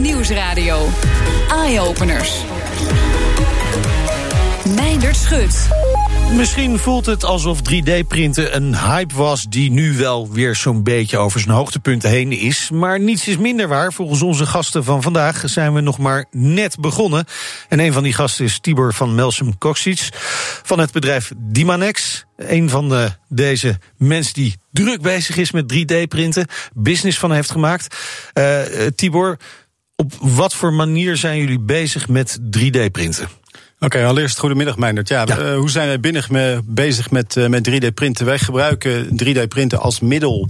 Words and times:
Nieuwsradio. 0.00 0.88
Eye-openers. 1.48 2.44
Meindert 4.76 5.16
Schut. 5.16 5.68
Misschien 6.32 6.78
voelt 6.78 7.06
het 7.06 7.24
alsof 7.24 7.58
3D-printen 7.58 8.56
een 8.56 8.76
hype 8.76 9.14
was 9.14 9.42
die 9.42 9.70
nu 9.70 9.96
wel 9.96 10.32
weer 10.32 10.56
zo'n 10.56 10.82
beetje 10.82 11.18
over 11.18 11.40
zijn 11.40 11.54
hoogtepunten 11.54 12.10
heen 12.10 12.32
is. 12.32 12.70
Maar 12.70 13.00
niets 13.00 13.28
is 13.28 13.36
minder 13.36 13.68
waar. 13.68 13.92
Volgens 13.92 14.22
onze 14.22 14.46
gasten 14.46 14.84
van 14.84 15.02
vandaag 15.02 15.42
zijn 15.44 15.74
we 15.74 15.80
nog 15.80 15.98
maar 15.98 16.26
net 16.30 16.76
begonnen. 16.80 17.24
En 17.68 17.78
een 17.78 17.92
van 17.92 18.02
die 18.02 18.12
gasten 18.12 18.44
is 18.44 18.60
Tibor 18.60 18.94
van 18.94 19.14
Melsum 19.14 19.58
Koksic 19.58 20.08
van 20.62 20.78
het 20.78 20.92
bedrijf 20.92 21.32
Dimanex. 21.36 22.24
Een 22.36 22.68
van 22.68 22.88
de, 22.88 23.10
deze 23.28 23.78
mensen 23.96 24.34
die 24.34 24.56
druk 24.72 25.02
bezig 25.02 25.36
is 25.36 25.50
met 25.50 25.72
3D-printen, 25.74 26.46
business 26.74 27.18
van 27.18 27.32
heeft 27.32 27.50
gemaakt. 27.50 27.96
Uh, 28.34 28.60
Tibor, 28.94 29.36
op 30.02 30.12
wat 30.20 30.54
voor 30.54 30.72
manier 30.72 31.16
zijn 31.16 31.38
jullie 31.38 31.60
bezig 31.60 32.08
met 32.08 32.38
3D-printen? 32.40 33.28
Oké, 33.80 34.04
allereerst 34.04 34.38
goedemiddag 34.38 34.76
Meindert. 34.76 35.08
Ja, 35.08 35.24
ja. 35.26 35.38
Uh, 35.38 35.56
hoe 35.56 35.70
zijn 35.70 35.86
wij 35.86 36.00
binnen 36.00 36.24
me, 36.28 36.60
bezig 36.64 37.10
met, 37.10 37.36
uh, 37.36 37.46
met 37.46 37.70
3D-printen? 37.70 38.24
Wij 38.24 38.38
gebruiken 38.38 39.06
3D-printen 39.24 39.78
als 39.80 40.00
middel 40.00 40.48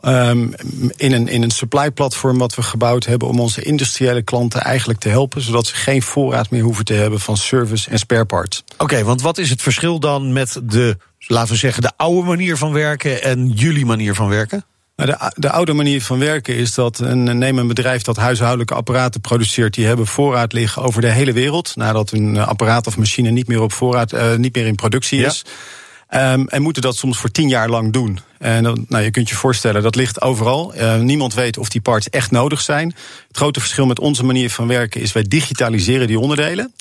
um, 0.00 0.54
in 0.96 1.12
een, 1.12 1.28
in 1.28 1.42
een 1.42 1.50
supply-platform 1.50 2.38
wat 2.38 2.54
we 2.54 2.62
gebouwd 2.62 3.04
hebben 3.04 3.28
om 3.28 3.40
onze 3.40 3.62
industriële 3.62 4.22
klanten 4.22 4.60
eigenlijk 4.60 5.00
te 5.00 5.08
helpen, 5.08 5.40
zodat 5.40 5.66
ze 5.66 5.74
geen 5.74 6.02
voorraad 6.02 6.50
meer 6.50 6.62
hoeven 6.62 6.84
te 6.84 6.94
hebben 6.94 7.20
van 7.20 7.36
service 7.36 7.90
en 7.90 7.98
spare 7.98 8.24
parts. 8.24 8.64
Oké, 8.72 8.82
okay, 8.82 9.04
want 9.04 9.22
wat 9.22 9.38
is 9.38 9.50
het 9.50 9.62
verschil 9.62 10.00
dan 10.00 10.32
met 10.32 10.60
de, 10.64 10.96
laten 11.18 11.52
we 11.52 11.58
zeggen, 11.58 11.82
de 11.82 11.92
oude 11.96 12.26
manier 12.26 12.56
van 12.56 12.72
werken 12.72 13.22
en 13.22 13.50
jullie 13.50 13.86
manier 13.86 14.14
van 14.14 14.28
werken? 14.28 14.64
Nou, 14.98 15.10
de, 15.10 15.32
de, 15.36 15.50
oude 15.50 15.72
manier 15.72 16.02
van 16.02 16.18
werken 16.18 16.56
is 16.56 16.74
dat 16.74 16.98
een, 16.98 17.38
neem 17.38 17.58
een 17.58 17.66
bedrijf 17.66 18.02
dat 18.02 18.16
huishoudelijke 18.16 18.74
apparaten 18.74 19.20
produceert. 19.20 19.74
Die 19.74 19.86
hebben 19.86 20.06
voorraad 20.06 20.52
liggen 20.52 20.82
over 20.82 21.00
de 21.00 21.10
hele 21.10 21.32
wereld. 21.32 21.76
Nadat 21.76 22.12
een 22.12 22.38
apparaat 22.38 22.86
of 22.86 22.96
machine 22.96 23.30
niet 23.30 23.48
meer 23.48 23.60
op 23.60 23.72
voorraad, 23.72 24.12
uh, 24.12 24.34
niet 24.34 24.54
meer 24.54 24.66
in 24.66 24.74
productie 24.74 25.24
is. 25.24 25.44
Ja. 26.10 26.32
Um, 26.32 26.48
en 26.48 26.62
moeten 26.62 26.82
dat 26.82 26.96
soms 26.96 27.18
voor 27.18 27.30
tien 27.30 27.48
jaar 27.48 27.68
lang 27.68 27.92
doen. 27.92 28.18
En 28.38 28.62
nou, 28.88 29.04
je 29.04 29.10
kunt 29.10 29.28
je 29.28 29.34
voorstellen, 29.34 29.82
dat 29.82 29.94
ligt 29.94 30.20
overal. 30.20 30.74
Uh, 30.76 30.96
niemand 30.96 31.34
weet 31.34 31.58
of 31.58 31.68
die 31.68 31.80
parts 31.80 32.10
echt 32.10 32.30
nodig 32.30 32.60
zijn. 32.60 32.94
Het 33.28 33.36
grote 33.36 33.60
verschil 33.60 33.86
met 33.86 33.98
onze 33.98 34.24
manier 34.24 34.50
van 34.50 34.66
werken 34.66 35.00
is 35.00 35.12
wij 35.12 35.22
digitaliseren 35.22 36.06
die 36.06 36.18
onderdelen. 36.18 36.74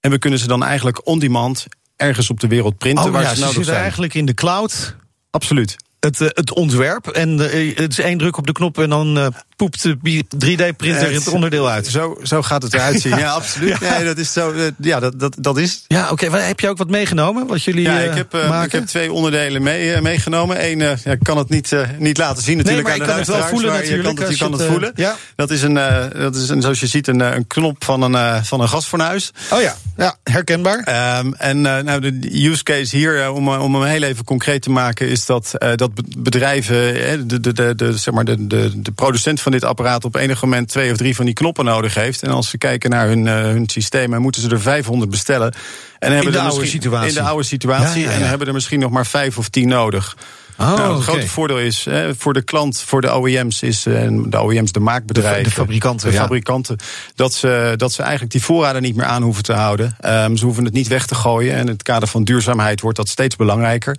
En 0.00 0.10
we 0.10 0.18
kunnen 0.18 0.38
ze 0.38 0.46
dan 0.46 0.64
eigenlijk 0.64 1.06
on-demand 1.06 1.66
ergens 1.96 2.30
op 2.30 2.40
de 2.40 2.48
wereld 2.48 2.78
printen 2.78 3.04
oh, 3.04 3.12
waar 3.12 3.22
ja, 3.22 3.28
ze, 3.28 3.34
ze 3.34 3.40
nodig 3.40 3.54
zitten 3.54 3.72
zijn. 3.72 3.82
eigenlijk 3.82 4.14
in 4.14 4.26
de 4.26 4.34
cloud. 4.34 4.96
Absoluut. 5.30 5.76
Het, 6.00 6.20
uh, 6.20 6.28
het 6.28 6.52
ontwerp 6.52 7.06
en 7.06 7.38
uh, 7.38 7.76
het 7.76 7.90
is 7.90 7.98
één 7.98 8.18
druk 8.18 8.36
op 8.36 8.46
de 8.46 8.52
knop 8.52 8.78
en 8.78 8.88
dan 8.88 9.18
uh, 9.18 9.26
poept 9.60 9.82
de 9.82 10.24
3D-printer 10.46 11.12
het 11.12 11.28
onderdeel 11.28 11.68
uit. 11.68 11.86
Zo, 11.86 12.18
zo 12.22 12.42
gaat 12.42 12.62
het 12.62 12.74
eruit 12.74 13.00
zien. 13.00 13.18
ja, 13.24 13.30
absoluut. 13.30 13.78
Ja. 13.80 13.96
Nee, 13.96 14.04
dat 14.04 14.18
is 14.18 14.32
zo. 14.32 14.54
ja, 14.78 15.00
dat, 15.00 15.20
dat, 15.20 15.36
dat 15.38 15.58
is. 15.58 15.84
Ja, 15.86 16.10
oké. 16.10 16.26
Okay. 16.26 16.46
Heb 16.46 16.60
je 16.60 16.68
ook 16.68 16.78
wat 16.78 16.90
meegenomen? 16.90 17.46
Wat 17.46 17.62
jullie 17.62 17.82
ja, 17.82 17.98
ik 17.98 18.14
heb, 18.14 18.32
maken? 18.32 18.64
ik 18.64 18.72
heb 18.72 18.86
twee 18.86 19.12
onderdelen 19.12 19.62
mee, 19.62 20.00
meegenomen. 20.00 20.64
Eén, 20.64 20.78
ja, 20.78 20.96
ik 21.04 21.18
kan 21.22 21.38
het 21.38 21.48
niet, 21.48 21.72
niet 21.98 22.18
laten 22.18 22.42
zien 22.42 22.56
natuurlijk. 22.56 22.88
Nee, 22.88 22.98
maar 22.98 23.06
je 23.06 23.12
kan 23.12 23.18
het 23.18 23.28
wel 23.28 23.48
voelen 23.48 23.72
natuurlijk. 23.72 24.08
Je 24.08 24.14
kan 24.14 24.24
het, 24.24 24.38
je 24.38 24.44
kan 24.44 24.52
het 24.52 24.62
voelen. 24.62 24.92
Ja. 24.94 25.16
Dat 25.36 25.50
is, 25.50 25.62
een, 25.62 25.74
dat 26.18 26.36
is 26.36 26.48
een, 26.48 26.62
zoals 26.62 26.80
je 26.80 26.86
ziet, 26.86 27.08
een, 27.08 27.20
een 27.20 27.46
knop 27.46 27.84
van 27.84 28.02
een, 28.02 28.44
van 28.44 28.60
een 28.60 28.68
gasfornuis. 28.68 29.32
Oh 29.50 29.60
ja, 29.60 29.76
ja 29.96 30.16
herkenbaar. 30.24 31.18
Um, 31.18 31.34
en 31.34 31.60
nou, 31.60 32.00
de 32.00 32.48
use 32.48 32.62
case 32.62 32.96
hier, 32.96 33.30
om, 33.30 33.48
om 33.48 33.74
hem 33.74 33.84
heel 33.84 34.02
even 34.02 34.24
concreet 34.24 34.62
te 34.62 34.70
maken, 34.70 35.08
is 35.08 35.26
dat, 35.26 35.52
dat 35.74 35.90
bedrijven 36.18 37.28
de, 37.28 37.40
de, 37.40 37.52
de, 37.52 37.74
de, 37.74 37.98
zeg 37.98 38.14
maar 38.14 38.24
de, 38.24 38.46
de, 38.46 38.80
de 38.80 38.92
producent 38.92 39.40
van 39.40 39.49
dit 39.50 39.64
apparaat 39.64 40.04
op 40.04 40.14
enig 40.14 40.42
moment 40.42 40.68
twee 40.68 40.90
of 40.90 40.96
drie 40.96 41.16
van 41.16 41.24
die 41.24 41.34
knoppen 41.34 41.64
nodig 41.64 41.94
heeft. 41.94 42.22
En 42.22 42.30
als 42.30 42.48
ze 42.48 42.58
kijken 42.58 42.90
naar 42.90 43.06
hun, 43.06 43.26
uh, 43.26 43.34
hun 43.34 43.68
systeem, 43.68 44.10
dan 44.10 44.22
moeten 44.22 44.42
ze 44.42 44.48
er 44.48 44.60
500 44.60 45.10
bestellen. 45.10 45.54
En 45.98 46.12
in 46.12 46.30
de 46.30 46.38
er 46.38 46.44
oude 46.44 46.66
situatie. 46.66 47.08
In 47.08 47.14
de 47.14 47.22
oude 47.22 47.44
situatie. 47.44 48.02
Ja, 48.02 48.10
ja, 48.10 48.16
ja. 48.16 48.22
En 48.22 48.28
hebben 48.28 48.46
er 48.46 48.52
misschien 48.52 48.80
nog 48.80 48.90
maar 48.90 49.06
vijf 49.06 49.38
of 49.38 49.48
tien 49.48 49.68
nodig. 49.68 50.16
Oh, 50.60 50.66
nou, 50.66 50.80
het 50.80 50.90
okay. 50.90 51.02
grote 51.02 51.28
voordeel 51.28 51.58
is 51.58 51.84
hè, 51.84 52.14
voor 52.14 52.32
de 52.32 52.42
klant, 52.42 52.80
voor 52.80 53.00
de 53.00 53.16
OEM's, 53.16 53.62
is 53.62 53.82
de 53.82 54.42
OEM's 54.42 54.72
de 54.72 54.80
maakbedrijven, 54.80 55.42
de, 55.42 55.48
de 55.48 55.54
fabrikanten, 55.54 56.10
de 56.10 56.16
fabrikanten 56.16 56.76
dat, 57.14 57.34
ze, 57.34 57.74
dat 57.76 57.92
ze 57.92 58.02
eigenlijk 58.02 58.32
die 58.32 58.42
voorraden 58.42 58.82
niet 58.82 58.96
meer 58.96 59.06
aan 59.06 59.22
hoeven 59.22 59.42
te 59.42 59.52
houden. 59.52 59.96
Um, 60.06 60.36
ze 60.36 60.44
hoeven 60.44 60.64
het 60.64 60.72
niet 60.72 60.88
weg 60.88 61.06
te 61.06 61.14
gooien. 61.14 61.54
En 61.54 61.60
in 61.60 61.66
het 61.66 61.82
kader 61.82 62.08
van 62.08 62.24
duurzaamheid 62.24 62.80
wordt 62.80 62.96
dat 62.96 63.08
steeds 63.08 63.36
belangrijker. 63.36 63.98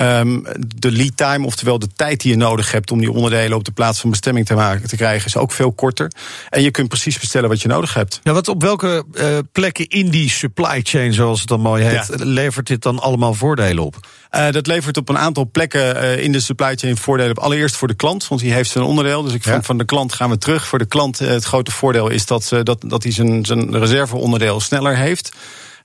Um, 0.00 0.46
de 0.76 0.90
lead 0.90 1.16
time, 1.16 1.46
oftewel 1.46 1.78
de 1.78 1.88
tijd 1.96 2.20
die 2.20 2.30
je 2.30 2.36
nodig 2.36 2.72
hebt 2.72 2.90
om 2.90 2.98
die 2.98 3.12
onderdelen 3.12 3.56
op 3.56 3.64
de 3.64 3.70
plaats 3.70 4.00
van 4.00 4.10
bestemming 4.10 4.46
te, 4.46 4.54
maken, 4.54 4.88
te 4.88 4.96
krijgen, 4.96 5.26
is 5.26 5.36
ook 5.36 5.52
veel 5.52 5.72
korter. 5.72 6.12
En 6.48 6.62
je 6.62 6.70
kunt 6.70 6.88
precies 6.88 7.18
bestellen 7.18 7.48
wat 7.48 7.62
je 7.62 7.68
nodig 7.68 7.94
hebt. 7.94 8.20
Ja, 8.22 8.32
wat 8.32 8.48
op 8.48 8.62
welke 8.62 9.04
uh, 9.12 9.38
plekken 9.52 9.86
in 9.86 10.08
die 10.08 10.30
supply 10.30 10.80
chain, 10.82 11.12
zoals 11.12 11.40
het 11.40 11.48
dan 11.48 11.60
mooi 11.60 11.84
heet, 11.84 12.06
ja. 12.08 12.24
levert 12.24 12.66
dit 12.66 12.82
dan 12.82 12.98
allemaal 12.98 13.34
voordelen 13.34 13.84
op? 13.84 14.06
Uh, 14.30 14.50
dat 14.50 14.66
levert 14.66 14.96
op 14.96 15.08
een 15.08 15.18
aantal 15.18 15.48
plekken 15.52 15.96
uh, 15.96 16.22
in 16.22 16.32
de 16.32 16.40
supply 16.40 16.76
chain 16.76 16.96
voordelen 16.96 17.36
op. 17.36 17.42
Allereerst 17.42 17.76
voor 17.76 17.88
de 17.88 17.94
klant, 17.94 18.28
want 18.28 18.40
die 18.40 18.52
heeft 18.52 18.70
zijn 18.70 18.84
onderdeel. 18.84 19.22
Dus 19.22 19.32
ik 19.32 19.44
ja. 19.44 19.62
van 19.62 19.78
de 19.78 19.84
klant 19.84 20.12
gaan 20.12 20.30
we 20.30 20.38
terug. 20.38 20.66
Voor 20.66 20.78
de 20.78 20.86
klant 20.86 21.18
het 21.18 21.44
grote 21.44 21.70
voordeel 21.70 22.08
is 22.08 22.26
dat, 22.26 22.52
dat, 22.62 22.84
dat 22.86 23.02
hij 23.02 23.12
zijn, 23.12 23.44
zijn 23.44 23.78
reserveonderdeel 23.78 24.60
sneller 24.60 24.96
heeft. 24.96 25.32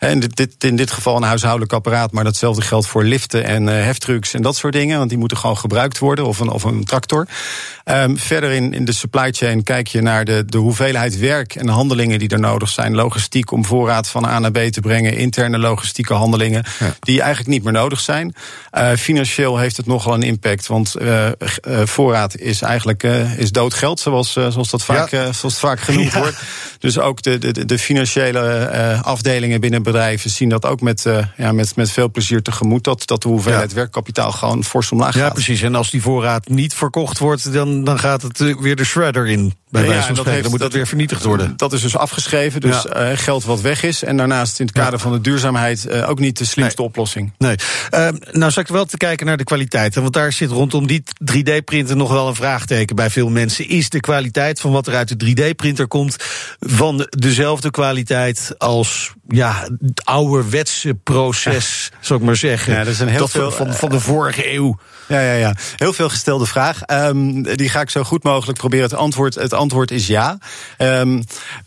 En 0.03 0.19
dit, 0.19 0.35
dit, 0.35 0.63
in 0.63 0.75
dit 0.75 0.91
geval 0.91 1.15
een 1.15 1.23
huishoudelijk 1.23 1.73
apparaat, 1.73 2.11
maar 2.11 2.23
datzelfde 2.23 2.61
geldt 2.61 2.87
voor 2.87 3.03
liften 3.03 3.43
en 3.43 3.67
uh, 3.67 3.73
heftrucks 3.73 4.33
en 4.33 4.41
dat 4.41 4.55
soort 4.55 4.73
dingen. 4.73 4.97
Want 4.97 5.09
die 5.09 5.17
moeten 5.17 5.37
gewoon 5.37 5.57
gebruikt 5.57 5.99
worden, 5.99 6.25
of 6.25 6.39
een, 6.39 6.49
of 6.49 6.63
een 6.63 6.83
tractor. 6.83 7.27
Um, 7.85 8.17
verder 8.17 8.51
in, 8.51 8.73
in 8.73 8.85
de 8.85 8.91
supply 8.91 9.31
chain 9.31 9.63
kijk 9.63 9.87
je 9.87 10.01
naar 10.01 10.25
de, 10.25 10.45
de 10.45 10.57
hoeveelheid 10.57 11.19
werk 11.19 11.55
en 11.55 11.67
handelingen 11.67 12.19
die 12.19 12.29
er 12.29 12.39
nodig 12.39 12.69
zijn. 12.69 12.95
Logistiek 12.95 13.51
om 13.51 13.65
voorraad 13.65 14.07
van 14.07 14.25
A 14.25 14.39
naar 14.39 14.51
B 14.51 14.57
te 14.57 14.81
brengen, 14.81 15.17
interne 15.17 15.57
logistieke 15.57 16.13
handelingen, 16.13 16.63
ja. 16.79 16.95
die 16.99 17.21
eigenlijk 17.21 17.49
niet 17.49 17.63
meer 17.63 17.73
nodig 17.73 17.99
zijn. 17.99 18.35
Uh, 18.73 18.91
financieel 18.91 19.57
heeft 19.57 19.77
het 19.77 19.85
nogal 19.85 20.13
een 20.13 20.23
impact, 20.23 20.67
want 20.67 20.95
uh, 21.01 21.27
voorraad 21.83 22.37
is 22.37 22.61
eigenlijk 22.61 23.03
is 23.37 23.51
dood 23.51 23.73
geld, 23.73 23.99
zoals, 23.99 24.31
zoals, 24.31 24.69
dat 24.69 24.83
vaak, 24.83 25.09
ja. 25.09 25.21
zoals 25.21 25.41
het 25.41 25.57
vaak 25.57 25.79
genoemd 25.79 26.11
ja. 26.11 26.19
wordt. 26.19 26.41
Dus 26.83 26.99
ook 26.99 27.21
de, 27.21 27.37
de, 27.37 27.65
de 27.65 27.79
financiële 27.79 28.41
afdelingen 29.03 29.61
binnen 29.61 29.83
bedrijven 29.83 30.29
zien 30.29 30.49
dat 30.49 30.65
ook 30.65 30.81
met, 30.81 31.05
uh, 31.05 31.25
ja, 31.37 31.51
met, 31.51 31.75
met 31.75 31.91
veel 31.91 32.11
plezier 32.11 32.41
tegemoet. 32.41 32.83
Dat, 32.83 33.07
dat 33.07 33.21
de 33.21 33.27
hoeveelheid 33.27 33.69
ja. 33.69 33.75
werkkapitaal 33.75 34.31
gewoon 34.31 34.63
fors 34.63 34.91
omlaag 34.91 35.13
gaat. 35.13 35.21
Ja, 35.21 35.29
precies. 35.29 35.61
En 35.61 35.75
als 35.75 35.89
die 35.89 36.01
voorraad 36.01 36.47
niet 36.47 36.73
verkocht 36.73 37.19
wordt, 37.19 37.53
dan, 37.53 37.83
dan 37.83 37.99
gaat 37.99 38.21
het 38.21 38.37
weer 38.59 38.75
de 38.75 38.83
shredder 38.83 39.27
in. 39.27 39.53
Bij 39.73 39.81
ja, 39.81 39.87
wijze 39.87 40.05
van 40.05 40.15
spreken. 40.15 40.41
Dan 40.41 40.51
moet 40.51 40.59
dat, 40.59 40.69
dat 40.69 40.77
weer 40.77 40.87
vernietigd 40.87 41.23
worden. 41.23 41.53
Dat 41.57 41.73
is 41.73 41.81
dus 41.81 41.97
afgeschreven. 41.97 42.61
Dus 42.61 42.85
ja. 42.93 43.11
uh, 43.11 43.17
geld 43.17 43.43
wat 43.43 43.61
weg 43.61 43.83
is. 43.83 44.03
En 44.03 44.17
daarnaast 44.17 44.59
in 44.59 44.65
het 44.65 44.75
kader 44.75 44.99
van 44.99 45.11
de 45.11 45.21
duurzaamheid 45.21 45.87
uh, 45.89 46.09
ook 46.09 46.19
niet 46.19 46.37
de 46.37 46.45
slimste 46.45 46.81
nee. 46.81 46.89
oplossing. 46.89 47.31
Nee. 47.37 47.55
Uh, 47.91 48.07
nou, 48.31 48.51
zou 48.51 48.65
ik 48.65 48.67
wel 48.67 48.85
te 48.85 48.97
kijken 48.97 49.25
naar 49.25 49.37
de 49.37 49.43
kwaliteit. 49.43 49.95
Want 49.95 50.13
daar 50.13 50.33
zit 50.33 50.49
rondom 50.49 50.87
die 50.87 51.03
3D-printer 51.31 51.95
nog 51.95 52.11
wel 52.11 52.27
een 52.27 52.35
vraagteken 52.35 52.95
bij 52.95 53.09
veel 53.09 53.29
mensen. 53.29 53.69
Is 53.69 53.89
de 53.89 53.99
kwaliteit 53.99 54.59
van 54.59 54.71
wat 54.71 54.87
er 54.87 54.95
uit 54.95 55.19
de 55.19 55.25
3D-printer 55.25 55.87
komt 55.87 56.15
van 56.59 57.07
dezelfde 57.09 57.71
kwaliteit 57.71 58.55
als 58.57 59.13
ja, 59.27 59.67
het 59.81 60.05
ouderwetse 60.05 60.93
proces, 60.93 61.91
zou 61.99 62.19
ik 62.19 62.25
maar 62.25 62.35
zeggen. 62.35 62.73
Ja, 62.73 62.79
dat 62.79 62.93
is 62.93 62.99
een 62.99 63.07
heel 63.07 63.19
dat 63.19 63.31
veel, 63.31 63.51
van, 63.51 63.73
van 63.73 63.89
de 63.89 63.99
vorige 63.99 64.53
eeuw. 64.53 64.77
Ja, 65.07 65.19
ja, 65.19 65.33
ja. 65.33 65.55
Heel 65.75 65.93
veel 65.93 66.09
gestelde 66.09 66.45
vraag. 66.45 66.81
Um, 66.87 67.43
die 67.43 67.69
ga 67.69 67.81
ik 67.81 67.89
zo 67.89 68.03
goed 68.03 68.23
mogelijk 68.23 68.57
proberen. 68.57 68.85
Het 68.85 68.93
antwoord, 68.93 69.35
het 69.35 69.53
antwoord 69.53 69.62
is 69.91 70.07
ja. 70.07 70.37
Um, 70.77 71.23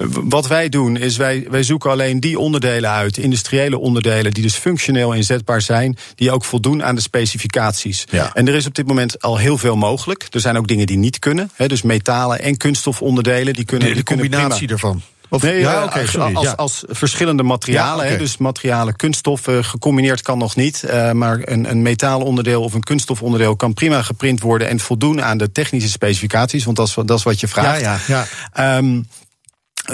wat 0.09 0.47
wij 0.47 0.69
doen 0.69 0.97
is 0.97 1.17
wij, 1.17 1.47
wij 1.51 1.63
zoeken 1.63 1.91
alleen 1.91 2.21
die 2.21 2.39
onderdelen 2.39 2.91
uit, 2.91 3.17
industriële 3.17 3.79
onderdelen, 3.79 4.33
die 4.33 4.43
dus 4.43 4.55
functioneel 4.55 5.13
inzetbaar 5.13 5.63
zijn, 5.63 5.97
die 6.15 6.31
ook 6.31 6.45
voldoen 6.45 6.85
aan 6.85 6.95
de 6.95 7.01
specificaties. 7.01 8.07
Ja. 8.11 8.31
En 8.35 8.49
er 8.49 8.55
is 8.55 8.67
op 8.67 8.75
dit 8.75 8.87
moment 8.87 9.23
al 9.23 9.37
heel 9.37 9.59
veel 9.59 9.77
mogelijk. 9.77 10.27
Er 10.31 10.41
zijn 10.41 10.57
ook 10.57 10.67
dingen 10.67 10.87
die 10.87 10.99
niet 10.99 11.19
kunnen. 11.19 11.51
Hè, 11.55 11.69
dus 11.69 11.83
metalen 11.83 12.41
en 12.41 12.57
kunststofonderdelen, 12.57 13.55
die 13.55 13.65
kunnen. 13.65 13.89
De, 13.89 13.95
de 13.95 14.03
die 14.03 14.17
combinatie 14.17 14.67
kunnen 14.67 14.77
ervan. 14.77 15.03
Of, 15.29 15.43
nee, 15.43 15.59
ja, 15.59 15.77
oké, 15.77 15.87
okay, 15.87 16.07
sorry. 16.07 16.35
Als, 16.35 16.45
ja. 16.45 16.53
als, 16.53 16.85
verschillende 16.89 17.43
materialen, 17.43 18.05
ja, 18.05 18.11
okay. 18.11 18.19
dus 18.19 18.37
materialen, 18.37 18.97
kunststoffen, 18.97 19.65
gecombineerd 19.65 20.23
kan 20.23 20.39
nog 20.39 20.57
niet. 20.57 20.83
Uh, 20.87 21.13
maar 21.13 21.39
een, 21.45 21.71
een 21.71 21.83
metaalonderdeel 21.83 22.63
of 22.63 22.75
een 22.75 22.83
kunststofonderdeel 22.83 23.57
kan 23.57 23.75
prima 23.75 24.03
geprint 24.03 24.41
worden 24.41 24.69
en 24.69 24.81
voldoen 24.81 25.23
aan 25.23 25.39
de 25.39 25.53
technische 25.53 25.89
specificaties, 25.89 26.65
want 26.65 26.77
dat 26.77 26.87
is, 26.87 26.95
dat 26.95 27.19
is 27.19 27.25
wat 27.25 27.41
je 27.41 27.49
vraagt. 27.49 27.81
Ja, 27.81 27.99
ja, 28.07 28.27
ja. 28.55 28.77
Um, 28.77 29.07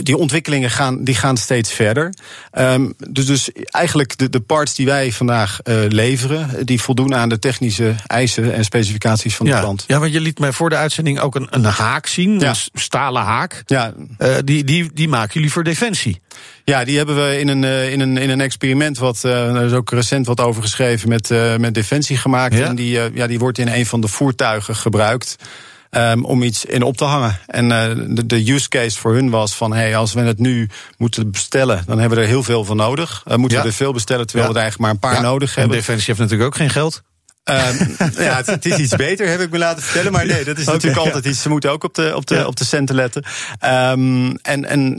die 0.03 0.17
ontwikkelingen 0.17 0.71
gaan, 0.71 1.05
die 1.05 1.15
gaan 1.15 1.37
steeds 1.37 1.73
verder. 1.73 2.15
Um, 2.59 2.95
dus, 3.11 3.27
dus 3.27 3.51
eigenlijk 3.65 4.19
de, 4.19 4.31
de 4.31 4.41
parts 4.41 4.75
die 4.75 4.87
wij 4.87 5.13
vandaag 5.13 5.59
uh, 5.65 5.75
leveren, 5.89 6.67
die 6.67 6.81
voldoen 6.81 7.15
aan 7.15 7.29
de 7.29 7.39
technische 7.39 7.95
eisen 8.07 8.55
en 8.55 8.65
specificaties 8.65 9.37
van 9.37 9.47
ja, 9.47 9.55
de 9.55 9.61
klant. 9.61 9.85
Ja, 9.87 9.99
want 9.99 10.13
je 10.13 10.21
liet 10.21 10.39
mij 10.39 10.53
voor 10.53 10.71
de 10.71 10.77
uitzending 10.77 11.21
ook 11.21 11.35
een, 11.35 11.47
een 11.51 11.65
haak 11.65 12.07
zien, 12.07 12.41
ja. 12.41 12.49
een 12.49 12.81
stalen 12.81 13.23
haak. 13.23 13.63
Ja. 13.67 13.93
Uh, 14.19 14.35
die, 14.45 14.65
die, 14.65 14.91
die 14.95 15.09
maken 15.09 15.33
jullie 15.33 15.53
voor 15.53 15.65
defensie. 15.65 16.21
Ja, 16.65 16.85
die 16.85 16.97
hebben 16.97 17.17
we 17.17 17.39
in 17.39 17.49
een, 17.49 17.63
uh, 17.63 17.93
in 17.93 18.01
een, 18.01 18.17
in 18.17 18.31
een 18.31 18.41
experiment, 18.41 18.99
wat 18.99 19.23
uh, 19.27 19.55
er 19.55 19.65
is 19.65 19.73
ook 19.73 19.91
recent 19.91 20.27
wat 20.27 20.41
over 20.41 20.63
geschreven, 20.63 21.09
met, 21.09 21.31
met 21.59 21.75
Defensie 21.75 22.17
gemaakt. 22.17 22.57
Ja? 22.57 22.67
En 22.67 22.75
die, 22.75 23.01
ja, 23.15 23.27
die 23.27 23.39
wordt 23.39 23.59
in 23.59 23.69
een 23.69 23.87
van 23.87 24.01
de 24.01 24.09
voertuigen 24.09 24.77
gebruikt. 24.77 25.37
Um, 25.97 26.25
om 26.25 26.43
iets 26.43 26.65
in 26.65 26.83
op 26.83 26.97
te 26.97 27.05
hangen. 27.05 27.39
En 27.47 27.65
uh, 27.65 28.15
de, 28.17 28.27
de, 28.27 28.53
use 28.53 28.69
case 28.69 28.99
voor 28.99 29.15
hun 29.15 29.31
was 29.31 29.55
van: 29.55 29.73
hey, 29.73 29.97
als 29.97 30.13
we 30.13 30.21
het 30.21 30.39
nu 30.39 30.69
moeten 30.99 31.31
bestellen, 31.31 31.83
dan 31.87 31.99
hebben 31.99 32.19
we 32.19 32.25
er 32.25 32.31
heel 32.31 32.43
veel 32.43 32.65
van 32.65 32.77
nodig. 32.77 33.25
Uh, 33.29 33.37
moeten 33.37 33.61
we 33.61 33.67
er 33.67 33.73
veel 33.73 33.93
bestellen, 33.93 34.27
terwijl 34.27 34.49
ja. 34.49 34.53
we 34.53 34.59
er 34.59 34.65
eigenlijk 34.65 35.01
maar 35.01 35.11
een 35.11 35.15
paar 35.15 35.31
nodig 35.31 35.55
hebben. 35.55 35.73
En 35.73 35.79
Defensie 35.79 36.07
heeft 36.07 36.19
natuurlijk 36.19 36.49
ook 36.49 36.57
geen 36.57 36.71
geld. 36.71 37.03
Um, 37.45 37.97
ja, 37.99 38.37
het, 38.37 38.47
het, 38.47 38.67
is 38.67 38.77
iets 38.77 38.97
beter, 38.97 39.29
heb 39.29 39.41
ik 39.41 39.51
me 39.51 39.59
laten 39.59 39.83
vertellen. 39.83 40.13
Maar 40.13 40.27
nee, 40.27 40.45
dat 40.45 40.59
is 40.59 40.67
natuurlijk 40.67 41.01
altijd 41.01 41.25
iets. 41.25 41.43
Ze 41.43 41.49
moeten 41.49 41.71
ook 41.71 41.85
op 41.85 41.95
de, 41.95 42.13
op 42.17 42.27
de, 42.27 42.47
op 42.47 42.57
de 42.57 42.65
centen 42.65 42.95
letten. 42.95 43.25
Um, 43.65 44.37
en, 44.37 44.65
en 44.65 44.97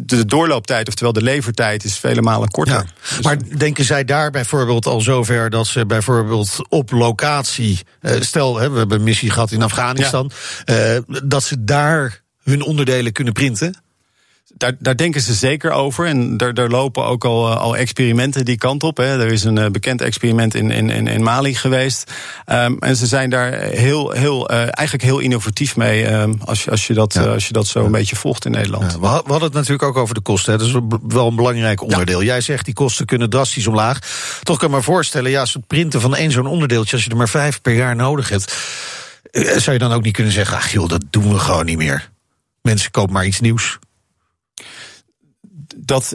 de 0.00 0.24
doorlooptijd, 0.24 0.88
oftewel 0.88 1.12
de 1.12 1.22
levertijd, 1.22 1.84
is 1.84 1.98
vele 1.98 2.22
malen 2.22 2.50
korter. 2.50 2.84
Dus 3.08 3.20
maar 3.20 3.36
denken 3.58 3.84
zij 3.84 4.04
daar 4.04 4.30
bijvoorbeeld 4.30 4.86
al 4.86 5.00
zover 5.00 5.50
dat 5.50 5.66
ze 5.66 5.86
bijvoorbeeld 5.86 6.56
op 6.68 6.90
locatie. 6.90 7.80
Uh, 8.02 8.20
stel, 8.20 8.56
hè, 8.56 8.70
we 8.70 8.78
hebben 8.78 8.98
een 8.98 9.04
missie 9.04 9.30
gehad 9.30 9.50
in 9.50 9.62
Afghanistan. 9.62 10.30
Uh, 10.66 10.98
dat 11.24 11.44
ze 11.44 11.64
daar 11.64 12.22
hun 12.42 12.62
onderdelen 12.62 13.12
kunnen 13.12 13.32
printen? 13.32 13.82
Daar, 14.54 14.72
daar 14.78 14.96
denken 14.96 15.20
ze 15.20 15.34
zeker 15.34 15.70
over. 15.70 16.06
En 16.06 16.36
daar, 16.36 16.54
daar 16.54 16.68
lopen 16.68 17.04
ook 17.04 17.24
al, 17.24 17.54
al 17.54 17.76
experimenten 17.76 18.44
die 18.44 18.56
kant 18.56 18.82
op. 18.82 18.96
Hè. 18.96 19.20
Er 19.24 19.32
is 19.32 19.44
een 19.44 19.72
bekend 19.72 20.00
experiment 20.00 20.54
in, 20.54 20.70
in, 20.70 21.06
in 21.06 21.22
Mali 21.22 21.54
geweest. 21.54 22.12
Um, 22.46 22.76
en 22.78 22.96
ze 22.96 23.06
zijn 23.06 23.30
daar 23.30 23.52
heel, 23.52 24.10
heel, 24.10 24.50
uh, 24.50 24.58
eigenlijk 24.58 25.02
heel 25.02 25.18
innovatief 25.18 25.76
mee. 25.76 26.12
Um, 26.12 26.38
als, 26.44 26.64
je, 26.64 26.70
als, 26.70 26.86
je 26.86 26.94
dat, 26.94 27.14
ja. 27.14 27.24
uh, 27.24 27.32
als 27.32 27.46
je 27.46 27.52
dat 27.52 27.66
zo 27.66 27.84
een 27.84 27.90
beetje 27.90 28.16
volgt 28.16 28.44
in 28.44 28.50
Nederland. 28.50 28.92
Ja, 28.92 28.98
we 28.98 29.06
hadden 29.06 29.42
het 29.42 29.52
natuurlijk 29.52 29.82
ook 29.82 29.96
over 29.96 30.14
de 30.14 30.20
kosten. 30.20 30.52
Hè. 30.52 30.58
Dat 30.58 30.66
is 30.66 30.74
wel 31.08 31.26
een 31.26 31.36
belangrijk 31.36 31.82
onderdeel. 31.82 32.22
Jij 32.22 32.40
zegt 32.40 32.64
die 32.64 32.74
kosten 32.74 33.06
kunnen 33.06 33.30
drastisch 33.30 33.66
omlaag. 33.66 33.98
Toch 34.42 34.58
kan 34.58 34.68
ik 34.68 34.74
me 34.74 34.82
voorstellen, 34.82 35.30
ja, 35.30 35.42
het 35.42 35.66
printen 35.66 36.00
van 36.00 36.16
één 36.16 36.30
zo'n 36.30 36.46
onderdeeltje, 36.46 36.96
als 36.96 37.04
je 37.04 37.10
er 37.10 37.16
maar 37.16 37.28
vijf 37.28 37.60
per 37.60 37.74
jaar 37.74 37.96
nodig 37.96 38.28
hebt. 38.28 38.56
Zou 39.32 39.72
je 39.72 39.78
dan 39.78 39.92
ook 39.92 40.02
niet 40.02 40.14
kunnen 40.14 40.32
zeggen, 40.32 40.56
ach 40.56 40.72
joh, 40.72 40.88
dat 40.88 41.04
doen 41.10 41.32
we 41.32 41.38
gewoon 41.38 41.64
niet 41.64 41.78
meer. 41.78 42.10
Mensen 42.62 42.90
kopen 42.90 43.12
maar 43.12 43.26
iets 43.26 43.40
nieuws 43.40 43.78
dat, 45.88 46.12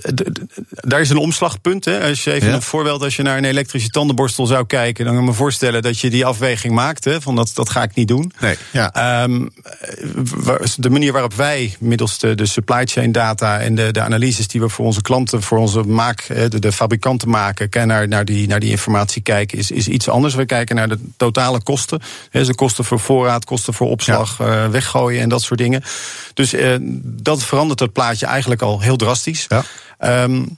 daar 0.67 1.01
is 1.01 1.09
een 1.09 1.17
omslagpunt. 1.17 1.85
Hè. 1.85 2.09
Als 2.09 2.23
je 2.23 2.31
even 2.31 2.47
ja. 2.47 2.53
een 2.53 2.61
voorbeeld, 2.61 3.03
als 3.03 3.15
je 3.15 3.23
naar 3.23 3.37
een 3.37 3.45
elektrische 3.45 3.89
tandenborstel 3.89 4.45
zou 4.45 4.65
kijken, 4.65 5.05
dan 5.05 5.13
kan 5.13 5.23
ik 5.23 5.29
me 5.29 5.35
voorstellen 5.35 5.81
dat 5.81 5.99
je 5.99 6.09
die 6.09 6.25
afweging 6.25 6.73
maakt. 6.73 7.03
Hè, 7.03 7.21
van 7.21 7.35
dat, 7.35 7.51
dat 7.53 7.69
ga 7.69 7.83
ik 7.83 7.95
niet 7.95 8.07
doen. 8.07 8.31
Nee, 8.39 8.55
ja. 8.71 9.23
Um, 9.23 9.49
de 10.77 10.89
manier 10.89 11.11
waarop 11.11 11.33
wij 11.33 11.75
middels 11.79 12.19
de, 12.19 12.35
de 12.35 12.45
supply 12.45 12.85
chain 12.85 13.11
data 13.11 13.59
en 13.59 13.75
de, 13.75 13.91
de 13.91 14.01
analyses 14.01 14.47
die 14.47 14.61
we 14.61 14.69
voor 14.69 14.85
onze 14.85 15.01
klanten, 15.01 15.41
voor 15.41 15.57
onze 15.57 15.83
maak, 15.83 16.27
de, 16.27 16.59
de 16.59 16.71
fabrikanten 16.71 17.29
maken, 17.29 17.87
naar, 17.87 18.07
naar, 18.07 18.25
die, 18.25 18.47
naar 18.47 18.59
die 18.59 18.69
informatie 18.69 19.21
kijken, 19.21 19.57
is, 19.57 19.71
is 19.71 19.87
iets 19.87 20.09
anders. 20.09 20.35
We 20.35 20.45
kijken 20.45 20.75
naar 20.75 20.89
de 20.89 20.99
totale 21.17 21.63
kosten. 21.63 22.01
Hè, 22.29 22.45
de 22.45 22.55
kosten 22.55 22.85
voor 22.85 22.99
voorraad, 22.99 23.45
kosten 23.45 23.73
voor 23.73 23.87
opslag, 23.87 24.37
ja. 24.37 24.63
uh, 24.65 24.69
weggooien 24.69 25.21
en 25.21 25.29
dat 25.29 25.41
soort 25.41 25.59
dingen. 25.59 25.83
Dus 26.33 26.53
uh, 26.53 26.75
dat 27.03 27.43
verandert 27.43 27.79
het 27.79 27.93
plaatje 27.93 28.25
eigenlijk 28.25 28.61
al 28.61 28.81
heel 28.81 28.95
drastisch. 28.95 29.45
Ja. 29.49 29.62
Um, 29.99 30.57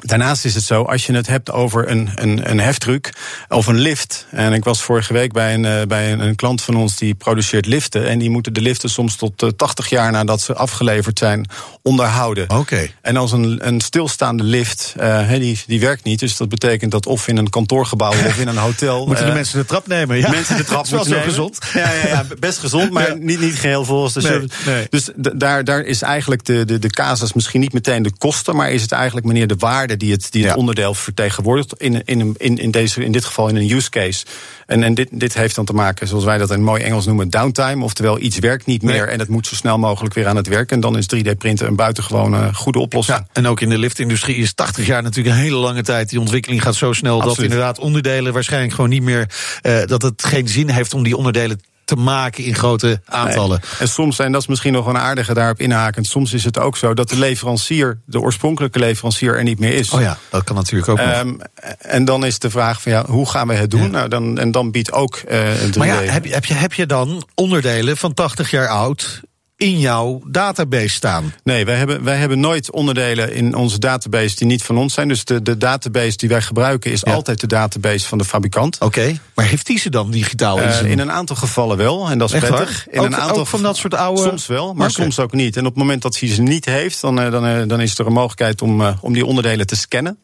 Daarnaast 0.00 0.44
is 0.44 0.54
het 0.54 0.64
zo, 0.64 0.82
als 0.82 1.06
je 1.06 1.12
het 1.12 1.26
hebt 1.26 1.50
over 1.50 1.90
een, 1.90 2.10
een, 2.14 2.50
een 2.50 2.60
heftruck 2.60 3.12
of 3.48 3.66
een 3.66 3.78
lift. 3.78 4.26
En 4.30 4.52
ik 4.52 4.64
was 4.64 4.82
vorige 4.82 5.12
week 5.12 5.32
bij 5.32 5.54
een, 5.54 5.64
uh, 5.64 5.82
bij 5.82 6.12
een, 6.12 6.20
een, 6.20 6.34
klant 6.34 6.62
van 6.62 6.76
ons 6.76 6.96
die 6.96 7.14
produceert 7.14 7.66
liften. 7.66 8.08
En 8.08 8.18
die 8.18 8.30
moeten 8.30 8.52
de 8.52 8.60
liften 8.60 8.90
soms 8.90 9.16
tot 9.16 9.42
uh, 9.42 9.50
80 9.56 9.88
jaar 9.88 10.12
nadat 10.12 10.40
ze 10.40 10.54
afgeleverd 10.54 11.18
zijn 11.18 11.46
onderhouden. 11.82 12.44
Oké. 12.44 12.54
Okay. 12.54 12.94
En 13.02 13.16
als 13.16 13.32
een, 13.32 13.66
een 13.66 13.80
stilstaande 13.80 14.42
lift, 14.42 14.94
uh, 15.00 15.30
die, 15.30 15.62
die 15.66 15.80
werkt 15.80 16.04
niet. 16.04 16.18
Dus 16.18 16.36
dat 16.36 16.48
betekent 16.48 16.90
dat 16.90 17.06
of 17.06 17.28
in 17.28 17.36
een 17.36 17.50
kantoorgebouw 17.50 18.10
of 18.10 18.38
in 18.38 18.48
een 18.48 18.56
hotel. 18.56 19.04
moeten 19.06 19.26
de 19.26 19.32
mensen 19.32 19.58
de 19.58 19.64
trap 19.64 19.86
nemen? 19.86 20.18
Ja. 20.18 20.30
Mensen 20.30 20.56
de 20.56 20.64
trap 20.64 20.88
moeten 20.90 21.10
nemen. 21.10 21.24
gezond. 21.24 21.58
Ja, 21.74 21.92
ja, 21.92 22.06
ja, 22.06 22.24
best 22.38 22.58
gezond, 22.58 22.90
maar 22.90 23.08
ja. 23.08 23.14
niet, 23.14 23.40
niet 23.40 23.54
geheel 23.54 23.84
volgens 23.84 24.14
de 24.14 24.20
nee, 24.20 24.48
nee. 24.66 24.86
Dus 24.90 25.10
daar, 25.14 25.64
daar 25.64 25.80
is 25.80 26.02
eigenlijk 26.02 26.44
de, 26.44 26.64
de, 26.64 26.78
de 26.78 26.90
casus 26.90 27.32
misschien 27.32 27.60
niet 27.60 27.72
meteen 27.72 28.02
de 28.02 28.12
kosten. 28.18 28.56
Maar 28.56 28.70
is 28.70 28.82
het 28.82 28.92
eigenlijk 28.92 29.26
meneer 29.26 29.46
de 29.46 29.56
waarde 29.58 29.89
die 29.98 30.12
het, 30.12 30.32
die 30.32 30.46
het 30.46 30.56
onderdeel 30.56 30.94
vertegenwoordigt. 30.94 31.74
In, 31.78 32.04
in, 32.04 32.34
in, 32.38 32.58
in, 32.58 32.70
deze, 32.70 33.04
in 33.04 33.12
dit 33.12 33.24
geval 33.24 33.48
in 33.48 33.56
een 33.56 33.70
use 33.70 33.90
case. 33.90 34.24
En, 34.66 34.82
en 34.82 34.94
dit, 34.94 35.08
dit 35.12 35.34
heeft 35.34 35.54
dan 35.54 35.64
te 35.64 35.72
maken, 35.72 36.08
zoals 36.08 36.24
wij 36.24 36.38
dat 36.38 36.50
in 36.50 36.62
mooi 36.62 36.82
Engels 36.82 37.06
noemen, 37.06 37.30
downtime. 37.30 37.84
Oftewel, 37.84 38.18
iets 38.18 38.38
werkt 38.38 38.66
niet 38.66 38.82
meer 38.82 39.04
nee. 39.04 39.12
en 39.12 39.18
het 39.18 39.28
moet 39.28 39.46
zo 39.46 39.54
snel 39.54 39.78
mogelijk 39.78 40.14
weer 40.14 40.26
aan 40.26 40.36
het 40.36 40.46
werk. 40.46 40.72
En 40.72 40.80
dan 40.80 40.96
is 40.96 41.06
3D-printen 41.16 41.66
een 41.66 41.76
buitengewone 41.76 42.54
goede 42.54 42.78
oplossing. 42.78 43.18
Ja, 43.18 43.26
en 43.32 43.46
ook 43.46 43.60
in 43.60 43.68
de 43.68 43.78
liftindustrie 43.78 44.36
is 44.36 44.52
80 44.54 44.86
jaar 44.86 45.02
natuurlijk 45.02 45.36
een 45.36 45.42
hele 45.42 45.56
lange 45.56 45.82
tijd. 45.82 46.08
Die 46.08 46.20
ontwikkeling 46.20 46.62
gaat 46.62 46.74
zo 46.74 46.92
snel 46.92 47.14
Absoluut. 47.14 47.36
dat 47.36 47.44
inderdaad 47.44 47.78
onderdelen 47.78 48.32
waarschijnlijk 48.32 48.74
gewoon 48.74 48.90
niet 48.90 49.02
meer. 49.02 49.28
Uh, 49.62 49.82
dat 49.86 50.02
het 50.02 50.24
geen 50.24 50.48
zin 50.48 50.68
heeft 50.68 50.94
om 50.94 51.02
die 51.02 51.16
onderdelen 51.16 51.60
te 51.90 51.96
maken 51.96 52.44
in 52.44 52.54
grote 52.54 53.00
aantallen. 53.04 53.60
Nee. 53.60 53.70
En 53.78 53.88
soms, 53.88 54.18
en 54.18 54.32
dat 54.32 54.40
is 54.40 54.46
misschien 54.46 54.72
nog 54.72 54.86
een 54.86 54.98
aardige 54.98 55.34
daarop 55.34 55.60
inhakend, 55.60 56.06
soms 56.06 56.32
is 56.32 56.44
het 56.44 56.58
ook 56.58 56.76
zo 56.76 56.94
dat 56.94 57.08
de 57.08 57.18
leverancier, 57.18 58.00
de 58.06 58.20
oorspronkelijke 58.20 58.78
leverancier, 58.78 59.36
er 59.36 59.42
niet 59.42 59.58
meer 59.58 59.74
is. 59.74 59.90
Oh 59.90 60.00
ja, 60.00 60.18
dat 60.30 60.44
kan 60.44 60.56
natuurlijk 60.56 60.88
ook. 60.88 60.98
Um, 60.98 61.40
en 61.78 62.04
dan 62.04 62.24
is 62.24 62.38
de 62.38 62.50
vraag 62.50 62.82
van 62.82 62.92
ja, 62.92 63.04
hoe 63.06 63.28
gaan 63.28 63.48
we 63.48 63.54
het 63.54 63.70
doen? 63.70 63.82
Ja. 63.82 63.88
Nou, 63.88 64.08
dan, 64.08 64.38
en 64.38 64.50
dan 64.50 64.70
biedt 64.70 64.92
ook 64.92 65.22
uh, 65.28 65.62
een 65.62 65.72
3D. 65.72 65.76
Maar 65.76 65.86
ja, 65.86 65.94
heb 65.94 66.24
heb, 66.24 66.44
je, 66.44 66.54
heb 66.54 66.72
je 66.72 66.86
dan 66.86 67.28
onderdelen 67.34 67.96
van 67.96 68.14
80 68.14 68.50
jaar 68.50 68.68
oud 68.68 69.20
in 69.60 69.78
jouw 69.78 70.22
database 70.26 70.88
staan? 70.88 71.34
Nee, 71.44 71.64
wij 71.64 71.76
hebben, 71.76 72.04
wij 72.04 72.16
hebben 72.16 72.40
nooit 72.40 72.70
onderdelen 72.70 73.32
in 73.34 73.54
onze 73.54 73.78
database 73.78 74.36
die 74.36 74.46
niet 74.46 74.62
van 74.62 74.78
ons 74.78 74.94
zijn. 74.94 75.08
Dus 75.08 75.24
de, 75.24 75.42
de 75.42 75.56
database 75.56 76.16
die 76.16 76.28
wij 76.28 76.42
gebruiken 76.42 76.90
is 76.90 77.00
ja. 77.04 77.12
altijd 77.12 77.40
de 77.40 77.46
database 77.46 78.08
van 78.08 78.18
de 78.18 78.24
fabrikant. 78.24 78.74
Oké, 78.74 78.84
okay. 78.84 79.20
maar 79.34 79.44
heeft 79.44 79.66
die 79.66 79.78
ze 79.78 79.90
dan 79.90 80.10
digitaal? 80.10 80.58
Uh, 80.58 80.82
in 80.82 80.98
een 80.98 81.10
aantal 81.10 81.36
gevallen 81.36 81.76
wel, 81.76 82.10
en 82.10 82.18
dat 82.18 82.28
is 82.28 82.34
Echt 82.34 82.46
prettig. 82.46 82.88
In 82.88 83.00
ook, 83.00 83.06
een 83.06 83.16
aantal 83.16 83.38
ook 83.38 83.46
van 83.46 83.62
dat 83.62 83.76
soort 83.76 83.94
oude... 83.94 84.22
Soms 84.22 84.46
wel, 84.46 84.66
maar 84.66 84.90
okay. 84.90 85.04
soms 85.04 85.18
ook 85.18 85.32
niet. 85.32 85.56
En 85.56 85.66
op 85.66 85.74
het 85.74 85.82
moment 85.82 86.02
dat 86.02 86.18
hij 86.18 86.28
ze 86.28 86.42
niet 86.42 86.64
heeft, 86.64 87.00
dan, 87.00 87.16
dan, 87.16 87.68
dan 87.68 87.80
is 87.80 87.98
er 87.98 88.06
een 88.06 88.12
mogelijkheid 88.12 88.62
om, 88.62 88.80
uh, 88.80 88.92
om 89.00 89.12
die 89.12 89.26
onderdelen 89.26 89.66
te 89.66 89.76
scannen. 89.76 90.18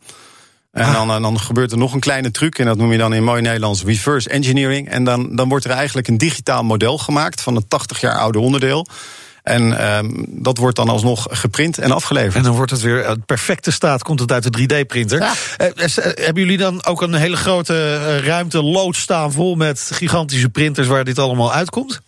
En 0.72 0.84
ah. 0.84 1.08
dan, 1.08 1.22
dan, 1.22 1.40
gebeurt 1.40 1.72
er 1.72 1.78
nog 1.78 1.92
een 1.92 2.00
kleine 2.00 2.30
truc, 2.30 2.58
en 2.58 2.66
dat 2.66 2.76
noem 2.76 2.92
je 2.92 2.98
dan 2.98 3.14
in 3.14 3.24
mooi 3.24 3.42
Nederlands 3.42 3.82
reverse 3.82 4.28
engineering. 4.28 4.88
En 4.88 5.04
dan, 5.04 5.36
dan 5.36 5.48
wordt 5.48 5.64
er 5.64 5.70
eigenlijk 5.70 6.08
een 6.08 6.18
digitaal 6.18 6.62
model 6.62 6.98
gemaakt 6.98 7.40
van 7.40 7.56
een 7.56 7.68
80 7.68 8.00
jaar 8.00 8.18
oude 8.18 8.38
onderdeel. 8.38 8.86
En 9.46 9.96
um, 9.96 10.24
dat 10.28 10.58
wordt 10.58 10.76
dan 10.76 10.88
alsnog 10.88 11.26
geprint 11.30 11.78
en 11.78 11.92
afgeleverd. 11.92 12.34
En 12.34 12.42
dan 12.42 12.54
wordt 12.54 12.70
het 12.70 12.80
weer 12.80 13.08
een 13.08 13.24
perfecte 13.24 13.70
staat, 13.70 14.02
komt 14.02 14.20
het 14.20 14.32
uit 14.32 14.52
de 14.52 14.82
3D-printer. 14.82 15.18
Ja. 15.18 15.32
Uh, 15.58 15.88
hebben 15.96 16.42
jullie 16.42 16.58
dan 16.58 16.84
ook 16.84 17.02
een 17.02 17.14
hele 17.14 17.36
grote 17.36 18.20
ruimte 18.20 18.62
lood 18.62 18.96
staan 18.96 19.32
vol 19.32 19.54
met 19.54 19.90
gigantische 19.92 20.48
printers 20.48 20.86
waar 20.86 21.04
dit 21.04 21.18
allemaal 21.18 21.52
uitkomt? 21.52 22.00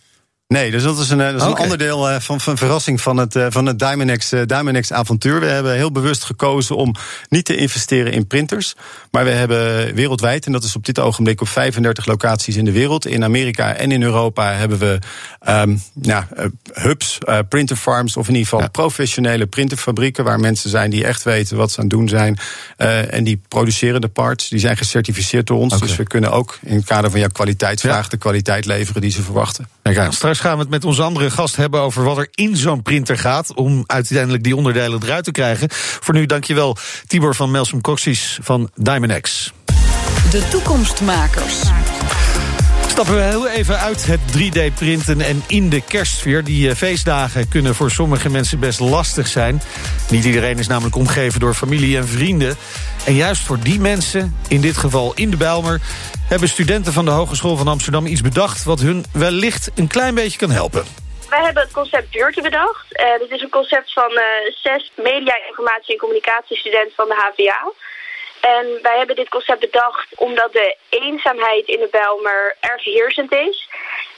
Nee, 0.53 0.71
dus 0.71 0.83
dat 0.83 0.99
is 0.99 1.09
een, 1.09 1.17
dat 1.17 1.35
is 1.35 1.41
okay. 1.41 1.51
een 1.51 1.61
onderdeel 1.61 2.09
uh, 2.09 2.19
van, 2.19 2.41
van 2.41 2.57
verrassing 2.57 3.01
van 3.01 3.17
het, 3.17 3.35
uh, 3.35 3.45
van 3.49 3.65
het 3.65 3.79
Diamondex, 3.79 4.33
uh, 4.33 4.41
Diamondex 4.45 4.91
avontuur. 4.91 5.39
We 5.39 5.45
hebben 5.45 5.75
heel 5.75 5.91
bewust 5.91 6.23
gekozen 6.23 6.75
om 6.75 6.95
niet 7.27 7.45
te 7.45 7.55
investeren 7.55 8.11
in 8.11 8.27
printers. 8.27 8.75
Maar 9.11 9.23
we 9.23 9.29
hebben 9.29 9.93
wereldwijd, 9.95 10.45
en 10.45 10.51
dat 10.51 10.63
is 10.63 10.75
op 10.75 10.85
dit 10.85 10.99
ogenblik 10.99 11.41
op 11.41 11.47
35 11.47 12.05
locaties 12.05 12.55
in 12.55 12.65
de 12.65 12.71
wereld. 12.71 13.05
In 13.05 13.23
Amerika 13.23 13.73
en 13.73 13.91
in 13.91 14.03
Europa 14.03 14.53
hebben 14.53 14.77
we 14.77 14.99
um, 15.47 15.81
ja, 16.01 16.27
hubs, 16.73 17.17
printerfarms, 17.49 18.17
of 18.17 18.27
in 18.27 18.33
ieder 18.33 18.47
geval 18.47 18.61
ja. 18.61 18.67
professionele 18.67 19.45
printerfabrieken. 19.45 20.23
Waar 20.23 20.39
mensen 20.39 20.69
zijn 20.69 20.89
die 20.89 21.05
echt 21.05 21.23
weten 21.23 21.57
wat 21.57 21.71
ze 21.71 21.77
aan 21.77 21.87
het 21.87 21.93
doen 21.93 22.07
zijn. 22.07 22.37
en 23.09 23.23
die 23.23 23.41
produceren 23.47 24.01
de 24.01 24.07
parts. 24.07 24.49
Die 24.49 24.59
zijn 24.59 24.77
gecertificeerd 24.77 25.47
door 25.47 25.57
ons. 25.57 25.73
Okay. 25.73 25.87
Dus 25.87 25.97
we 25.97 26.03
kunnen 26.03 26.31
ook 26.31 26.59
in 26.61 26.75
het 26.75 26.85
kader 26.85 27.11
van 27.11 27.19
jouw 27.19 27.29
kwaliteitsvraag 27.29 28.03
ja. 28.03 28.09
de 28.09 28.17
kwaliteit 28.17 28.65
leveren 28.65 29.01
die 29.01 29.11
ze 29.11 29.21
verwachten. 29.21 29.67
Kijk, 29.81 30.13
straks 30.13 30.38
gaan 30.39 30.53
we 30.53 30.61
het 30.61 30.69
met 30.69 30.85
onze 30.85 31.01
andere 31.01 31.31
gast 31.31 31.55
hebben 31.55 31.81
over 31.81 32.03
wat 32.03 32.17
er 32.17 32.27
in 32.31 32.57
zo'n 32.57 32.81
printer 32.81 33.17
gaat. 33.17 33.53
Om 33.53 33.83
uiteindelijk 33.85 34.43
die 34.43 34.55
onderdelen 34.55 35.03
eruit 35.03 35.23
te 35.23 35.31
krijgen. 35.31 35.67
Voor 35.71 36.13
nu 36.13 36.25
dankjewel 36.25 36.77
Tibor 37.07 37.35
van 37.35 37.51
Melsum 37.51 37.81
Coxis 37.81 38.39
van 38.41 38.69
Diamond 38.75 39.51
De 40.31 40.47
toekomstmakers. 40.49 41.61
Stappen 42.89 43.15
we 43.15 43.21
heel 43.21 43.47
even 43.47 43.79
uit 43.79 44.05
het 44.05 44.19
3D-printen 44.19 45.21
en 45.21 45.43
in 45.47 45.69
de 45.69 45.81
kerstsfeer. 45.81 46.43
Die 46.43 46.69
uh, 46.69 46.75
feestdagen 46.75 47.49
kunnen 47.49 47.75
voor 47.75 47.91
sommige 47.91 48.29
mensen 48.29 48.59
best 48.59 48.79
lastig 48.79 49.27
zijn. 49.27 49.61
Niet 50.09 50.25
iedereen 50.25 50.57
is 50.57 50.67
namelijk 50.67 50.95
omgeven 50.95 51.39
door 51.39 51.53
familie 51.53 51.97
en 51.97 52.07
vrienden. 52.07 52.57
En 53.05 53.13
juist 53.13 53.41
voor 53.41 53.59
die 53.59 53.79
mensen, 53.79 54.35
in 54.47 54.61
dit 54.61 54.77
geval 54.77 55.11
in 55.15 55.29
de 55.29 55.37
Bijlmer... 55.37 55.79
hebben 56.27 56.49
studenten 56.49 56.93
van 56.93 57.05
de 57.05 57.11
Hogeschool 57.11 57.57
van 57.57 57.67
Amsterdam 57.67 58.05
iets 58.05 58.21
bedacht... 58.21 58.63
wat 58.63 58.79
hun 58.79 59.05
wellicht 59.13 59.71
een 59.75 59.87
klein 59.87 60.15
beetje 60.15 60.37
kan 60.37 60.51
helpen. 60.51 60.85
Wij 61.29 61.43
hebben 61.43 61.63
het 61.63 61.71
concept 61.71 62.11
buurten 62.11 62.43
bedacht. 62.43 62.85
Uh, 62.91 63.19
dit 63.19 63.31
is 63.31 63.41
een 63.41 63.49
concept 63.49 63.93
van 63.93 64.11
uh, 64.11 64.23
zes 64.55 64.91
media, 64.95 65.37
informatie 65.47 65.93
en 65.93 65.99
communicatiestudenten 65.99 66.95
van 66.95 67.07
de 67.07 67.15
HVA... 67.15 67.71
En 68.39 68.79
wij 68.81 68.97
hebben 68.97 69.15
dit 69.15 69.29
concept 69.29 69.59
bedacht 69.59 70.07
omdat 70.15 70.51
de 70.51 70.75
eenzaamheid 70.89 71.67
in 71.67 71.79
de 71.79 71.87
Bijlmer 71.91 72.55
erg 72.59 72.83
heersend 72.83 73.31
is. 73.33 73.67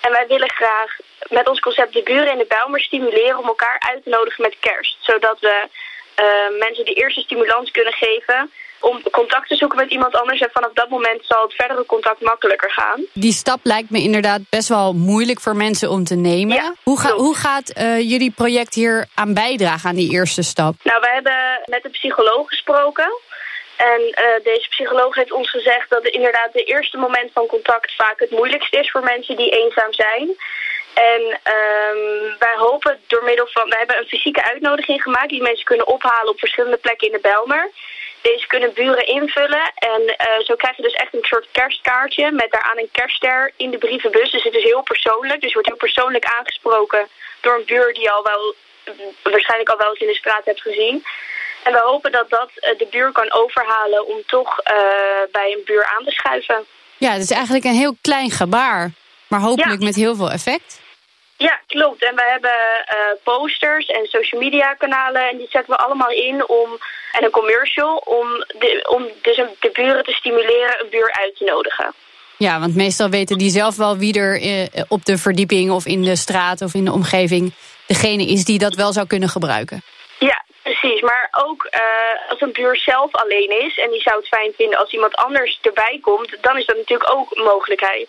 En 0.01 0.11
wij 0.11 0.27
willen 0.27 0.51
graag 0.51 0.95
met 1.29 1.47
ons 1.49 1.59
concept 1.59 1.93
de 1.93 2.03
buren 2.03 2.31
in 2.31 2.37
de 2.37 2.45
Bijlmer 2.47 2.81
stimuleren 2.81 3.37
om 3.37 3.47
elkaar 3.47 3.79
uit 3.89 4.03
te 4.03 4.09
nodigen 4.09 4.41
met 4.41 4.55
kerst. 4.59 4.97
Zodat 4.99 5.39
we 5.39 5.67
uh, 6.15 6.59
mensen 6.59 6.85
de 6.85 6.93
eerste 6.93 7.21
stimulans 7.21 7.71
kunnen 7.71 7.93
geven 7.93 8.51
om 8.81 9.01
contact 9.11 9.47
te 9.47 9.55
zoeken 9.55 9.77
met 9.77 9.91
iemand 9.91 10.15
anders. 10.15 10.39
En 10.39 10.49
vanaf 10.51 10.71
dat 10.73 10.89
moment 10.89 11.25
zal 11.25 11.43
het 11.43 11.53
verdere 11.53 11.85
contact 11.85 12.21
makkelijker 12.21 12.71
gaan. 12.71 13.05
Die 13.13 13.33
stap 13.33 13.59
lijkt 13.63 13.89
me 13.89 13.99
inderdaad 14.01 14.41
best 14.49 14.67
wel 14.67 14.93
moeilijk 14.93 15.39
voor 15.39 15.55
mensen 15.55 15.89
om 15.89 16.03
te 16.03 16.15
nemen. 16.15 16.55
Ja, 16.55 16.73
hoe, 16.83 16.99
ga, 16.99 17.11
hoe 17.11 17.35
gaat 17.35 17.69
eh, 17.69 17.99
jullie 17.99 18.31
project 18.31 18.73
hier 18.73 19.07
aan 19.13 19.33
bijdragen 19.33 19.89
aan 19.89 19.95
die 19.95 20.11
eerste 20.11 20.41
stap? 20.41 20.75
Nou, 20.83 21.01
we 21.01 21.09
hebben 21.13 21.61
met 21.65 21.85
een 21.85 21.91
psycholoog 21.91 22.47
gesproken. 22.47 23.11
En 23.81 24.01
eh, 24.11 24.43
deze 24.43 24.67
psycholoog 24.69 25.15
heeft 25.15 25.31
ons 25.31 25.49
gezegd 25.49 25.89
dat 25.89 26.07
inderdaad 26.07 26.53
de 26.53 26.63
eerste 26.63 26.97
moment 26.97 27.31
van 27.33 27.45
contact 27.45 27.95
vaak 27.95 28.19
het 28.19 28.31
moeilijkst 28.31 28.73
is 28.73 28.91
voor 28.91 29.03
mensen 29.03 29.35
die 29.35 29.49
eenzaam 29.49 29.93
zijn. 29.93 30.37
En 30.93 31.39
ehm, 31.43 32.37
wij 32.39 32.55
hopen 32.55 32.99
door 33.07 33.23
middel 33.23 33.47
van. 33.47 33.69
We 33.69 33.77
hebben 33.77 33.97
een 33.97 34.07
fysieke 34.07 34.43
uitnodiging 34.43 35.01
gemaakt 35.01 35.29
die 35.29 35.41
mensen 35.41 35.65
kunnen 35.65 35.87
ophalen 35.87 36.31
op 36.31 36.39
verschillende 36.39 36.77
plekken 36.77 37.07
in 37.07 37.13
de 37.13 37.27
Belmer. 37.29 37.69
Deze 38.21 38.47
kunnen 38.47 38.73
buren 38.73 39.05
invullen. 39.05 39.71
En 39.75 40.01
eh, 40.17 40.39
zo 40.39 40.55
krijg 40.55 40.75
je 40.75 40.83
dus 40.83 40.93
echt 40.93 41.13
een 41.13 41.23
soort 41.23 41.47
kerstkaartje 41.51 42.31
met 42.31 42.51
daaraan 42.51 42.77
een 42.77 42.91
kerstster 42.91 43.51
in 43.55 43.71
de 43.71 43.77
brievenbus. 43.77 44.31
Dus 44.31 44.43
het 44.43 44.55
is 44.55 44.63
heel 44.63 44.81
persoonlijk. 44.81 45.39
Dus 45.41 45.49
je 45.49 45.59
wordt 45.59 45.67
heel 45.67 45.87
persoonlijk 45.87 46.25
aangesproken 46.25 47.07
door 47.41 47.55
een 47.55 47.65
buur 47.65 47.93
die 47.93 48.03
je 48.03 48.11
al 48.11 48.23
wel 48.23 48.55
waarschijnlijk 49.23 49.69
al 49.69 49.77
wel 49.77 49.89
eens 49.89 49.99
in 49.99 50.07
de 50.07 50.15
straat 50.23 50.45
hebt 50.45 50.61
gezien. 50.61 51.05
En 51.63 51.71
we 51.71 51.81
hopen 51.83 52.11
dat 52.11 52.29
dat 52.29 52.49
eh, 52.55 52.77
de 52.77 52.87
buur 52.91 53.11
kan 53.11 53.31
overhalen 53.31 54.07
om 54.07 54.17
toch 54.27 54.59
eh, 54.59 54.73
bij 55.31 55.51
een 55.51 55.61
buur 55.65 55.85
aan 55.97 56.05
te 56.05 56.11
schuiven. 56.11 56.65
Ja, 56.97 57.11
het 57.11 57.21
is 57.21 57.31
eigenlijk 57.31 57.65
een 57.65 57.73
heel 57.83 57.95
klein 58.01 58.31
gebaar, 58.31 58.91
maar 59.27 59.39
hopelijk 59.39 59.79
Ja. 59.79 59.85
met 59.85 59.95
heel 59.95 60.15
veel 60.15 60.31
effect. 60.31 60.79
Ja, 61.37 61.59
klopt. 61.67 62.03
En 62.03 62.15
we 62.15 62.23
hebben 62.31 62.51
eh, 62.85 62.97
posters 63.23 63.85
en 63.85 64.05
social 64.05 64.41
media 64.41 64.73
kanalen 64.73 65.29
en 65.29 65.37
die 65.37 65.47
zetten 65.49 65.73
we 65.73 65.79
allemaal 65.79 66.09
in 66.09 66.47
om 66.49 66.69
en 67.11 67.23
een 67.23 67.31
commercial 67.31 67.95
om, 68.05 68.27
de, 68.59 68.87
om 68.89 69.07
dus 69.21 69.35
de 69.59 69.69
buren 69.73 70.03
te 70.03 70.11
stimuleren 70.11 70.79
een 70.81 70.89
buur 70.89 71.11
uit 71.11 71.35
te 71.37 71.43
nodigen. 71.43 71.93
Ja, 72.37 72.59
want 72.59 72.75
meestal 72.75 73.09
weten 73.09 73.37
die 73.37 73.49
zelf 73.49 73.75
wel 73.75 73.97
wie 73.97 74.19
er 74.19 74.67
op 74.87 75.05
de 75.05 75.17
verdieping 75.17 75.71
of 75.71 75.85
in 75.85 76.03
de 76.03 76.15
straat 76.15 76.61
of 76.61 76.73
in 76.73 76.85
de 76.85 76.91
omgeving 76.91 77.53
degene 77.87 78.25
is 78.25 78.45
die 78.45 78.59
dat 78.59 78.75
wel 78.75 78.93
zou 78.93 79.07
kunnen 79.07 79.29
gebruiken. 79.29 79.81
Ja, 80.19 80.43
precies. 80.71 81.01
Maar 81.01 81.27
ook 81.31 81.63
eh, 81.63 81.81
als 82.29 82.41
een 82.41 82.51
buur 82.51 82.77
zelf 82.77 83.15
alleen 83.15 83.51
is 83.65 83.77
en 83.77 83.89
die 83.91 84.01
zou 84.01 84.15
het 84.17 84.27
fijn 84.27 84.51
vinden 84.55 84.79
als 84.79 84.91
iemand 84.91 85.15
anders 85.15 85.59
erbij 85.61 85.99
komt, 86.01 86.37
dan 86.41 86.57
is 86.57 86.65
dat 86.65 86.75
natuurlijk 86.77 87.13
ook 87.13 87.27
een 87.31 87.43
mogelijkheid. 87.43 88.07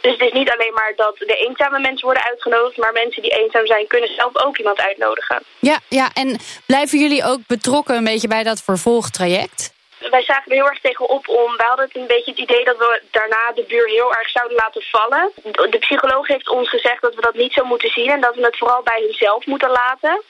Dus 0.00 0.12
het 0.12 0.20
is 0.20 0.32
niet 0.32 0.50
alleen 0.50 0.72
maar 0.74 0.92
dat 0.96 1.14
de 1.18 1.36
eenzame 1.36 1.78
mensen 1.78 2.04
worden 2.04 2.24
uitgenodigd, 2.24 2.76
maar 2.76 2.92
mensen 2.92 3.22
die 3.22 3.38
eenzaam 3.42 3.66
zijn 3.66 3.86
kunnen 3.86 4.14
zelf 4.14 4.36
ook 4.44 4.58
iemand 4.58 4.80
uitnodigen. 4.80 5.42
Ja, 5.58 5.78
ja, 5.88 6.10
en 6.14 6.38
blijven 6.66 6.98
jullie 6.98 7.24
ook 7.24 7.40
betrokken 7.46 7.96
een 7.96 8.04
beetje 8.04 8.28
bij 8.28 8.42
dat 8.42 8.62
vervolgtraject? 8.62 9.72
Wij 10.10 10.22
zagen 10.22 10.50
er 10.50 10.56
heel 10.56 10.68
erg 10.68 10.80
tegenop 10.80 11.28
om. 11.28 11.56
We 11.56 11.62
hadden 11.62 11.84
het 11.84 11.96
een 11.96 12.06
beetje 12.06 12.30
het 12.30 12.40
idee 12.40 12.64
dat 12.64 12.78
we 12.78 13.02
daarna 13.10 13.52
de 13.54 13.64
buur 13.68 13.88
heel 13.88 14.14
erg 14.14 14.28
zouden 14.30 14.56
laten 14.56 14.82
vallen. 14.82 15.30
De 15.70 15.78
psycholoog 15.78 16.26
heeft 16.26 16.48
ons 16.48 16.68
gezegd 16.68 17.02
dat 17.02 17.14
we 17.14 17.20
dat 17.20 17.34
niet 17.34 17.52
zo 17.52 17.64
moeten 17.64 17.90
zien 17.90 18.10
en 18.10 18.20
dat 18.20 18.34
we 18.34 18.44
het 18.44 18.58
vooral 18.58 18.82
bij 18.82 19.00
hunzelf 19.00 19.46
moeten 19.46 19.70
laten. 19.70 20.22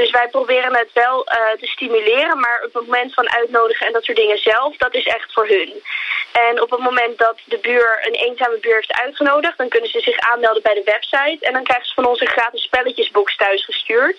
Dus 0.00 0.10
wij 0.10 0.28
proberen 0.28 0.76
het 0.76 0.92
wel 0.92 1.26
eh, 1.26 1.36
te 1.60 1.66
stimuleren, 1.66 2.38
maar 2.40 2.62
op 2.66 2.74
het 2.74 2.86
moment 2.86 3.14
van 3.14 3.30
uitnodigen 3.30 3.86
en 3.86 3.92
dat 3.92 4.04
soort 4.04 4.16
dingen 4.16 4.38
zelf, 4.38 4.76
dat 4.76 4.94
is 4.94 5.06
echt 5.06 5.32
voor 5.32 5.46
hun. 5.46 5.82
En 6.32 6.62
op 6.62 6.70
het 6.70 6.80
moment 6.80 7.18
dat 7.18 7.38
de 7.44 7.58
buur 7.58 8.06
een 8.06 8.14
eenzame 8.14 8.58
buur 8.58 8.74
heeft 8.74 8.92
uitgenodigd, 8.92 9.58
dan 9.58 9.68
kunnen 9.68 9.90
ze 9.90 10.00
zich 10.00 10.18
aanmelden 10.18 10.62
bij 10.62 10.74
de 10.74 10.82
website. 10.84 11.46
En 11.46 11.52
dan 11.52 11.64
krijgen 11.64 11.86
ze 11.86 11.94
van 11.94 12.06
ons 12.06 12.20
een 12.20 12.36
gratis 12.36 12.62
spelletjesbox 12.62 13.36
thuis 13.36 13.64
gestuurd. 13.64 14.18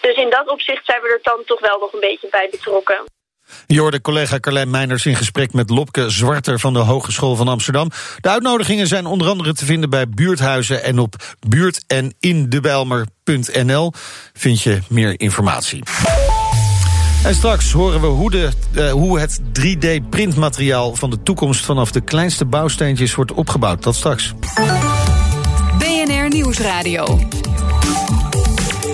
Dus 0.00 0.16
in 0.16 0.30
dat 0.30 0.48
opzicht 0.48 0.84
zijn 0.84 1.02
we 1.02 1.08
er 1.08 1.22
dan 1.22 1.44
toch 1.44 1.60
wel 1.60 1.78
nog 1.78 1.92
een 1.92 2.00
beetje 2.00 2.28
bij 2.30 2.48
betrokken. 2.50 3.17
Je 3.66 3.80
hoorde 3.80 4.00
collega 4.00 4.40
Carlijn 4.40 4.70
Meiners 4.70 5.06
in 5.06 5.16
gesprek 5.16 5.52
met 5.52 5.70
Lopke 5.70 6.10
Zwarter 6.10 6.60
van 6.60 6.72
de 6.72 6.78
Hogeschool 6.78 7.36
van 7.36 7.48
Amsterdam. 7.48 7.90
De 8.20 8.28
uitnodigingen 8.28 8.86
zijn 8.86 9.06
onder 9.06 9.28
andere 9.28 9.54
te 9.54 9.64
vinden 9.64 9.90
bij 9.90 10.08
buurthuizen 10.08 10.82
en 10.82 10.98
op 10.98 11.36
buurt-en-in-de-bijlmer.nl 11.48 13.92
vind 14.32 14.62
je 14.62 14.78
meer 14.88 15.20
informatie. 15.20 15.82
En 17.24 17.34
straks 17.34 17.72
horen 17.72 18.00
we 18.00 18.06
hoe, 18.06 18.30
de, 18.30 18.48
eh, 18.74 18.90
hoe 18.90 19.20
het 19.20 19.40
3D-printmateriaal 19.52 20.96
van 20.96 21.10
de 21.10 21.22
toekomst 21.22 21.64
vanaf 21.64 21.90
de 21.90 22.00
kleinste 22.00 22.44
bouwsteentjes 22.44 23.14
wordt 23.14 23.32
opgebouwd. 23.32 23.82
Dat 23.82 23.94
straks. 23.94 24.34
BNR 25.78 26.28
Nieuwsradio. 26.28 27.18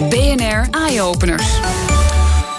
BNR 0.08 0.68
Eye-Openers. 0.70 1.60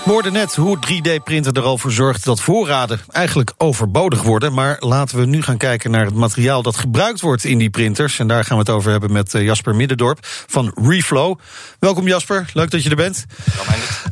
We 0.05 0.12
hoorden 0.12 0.33
net 0.33 0.55
hoe 0.55 0.77
3D-printen 0.77 1.53
er 1.53 1.62
al 1.63 1.77
voor 1.77 1.91
zorgt 1.91 2.24
dat 2.24 2.41
voorraden 2.41 3.00
eigenlijk 3.12 3.53
overbodig 3.57 4.21
worden. 4.21 4.53
Maar 4.53 4.77
laten 4.79 5.17
we 5.19 5.25
nu 5.25 5.41
gaan 5.41 5.57
kijken 5.57 5.91
naar 5.91 6.05
het 6.05 6.13
materiaal 6.13 6.62
dat 6.62 6.77
gebruikt 6.77 7.21
wordt 7.21 7.43
in 7.43 7.57
die 7.57 7.69
printers. 7.69 8.19
En 8.19 8.27
daar 8.27 8.43
gaan 8.43 8.57
we 8.57 8.63
het 8.63 8.71
over 8.71 8.91
hebben 8.91 9.12
met 9.12 9.33
eh, 9.33 9.43
Jasper 9.43 9.75
Middendorp 9.75 10.17
van 10.47 10.71
Reflow. 10.81 11.39
Welkom 11.79 12.07
Jasper, 12.07 12.50
leuk 12.53 12.71
dat 12.71 12.83
je 12.83 12.89
er 12.89 12.95
bent. 12.95 13.25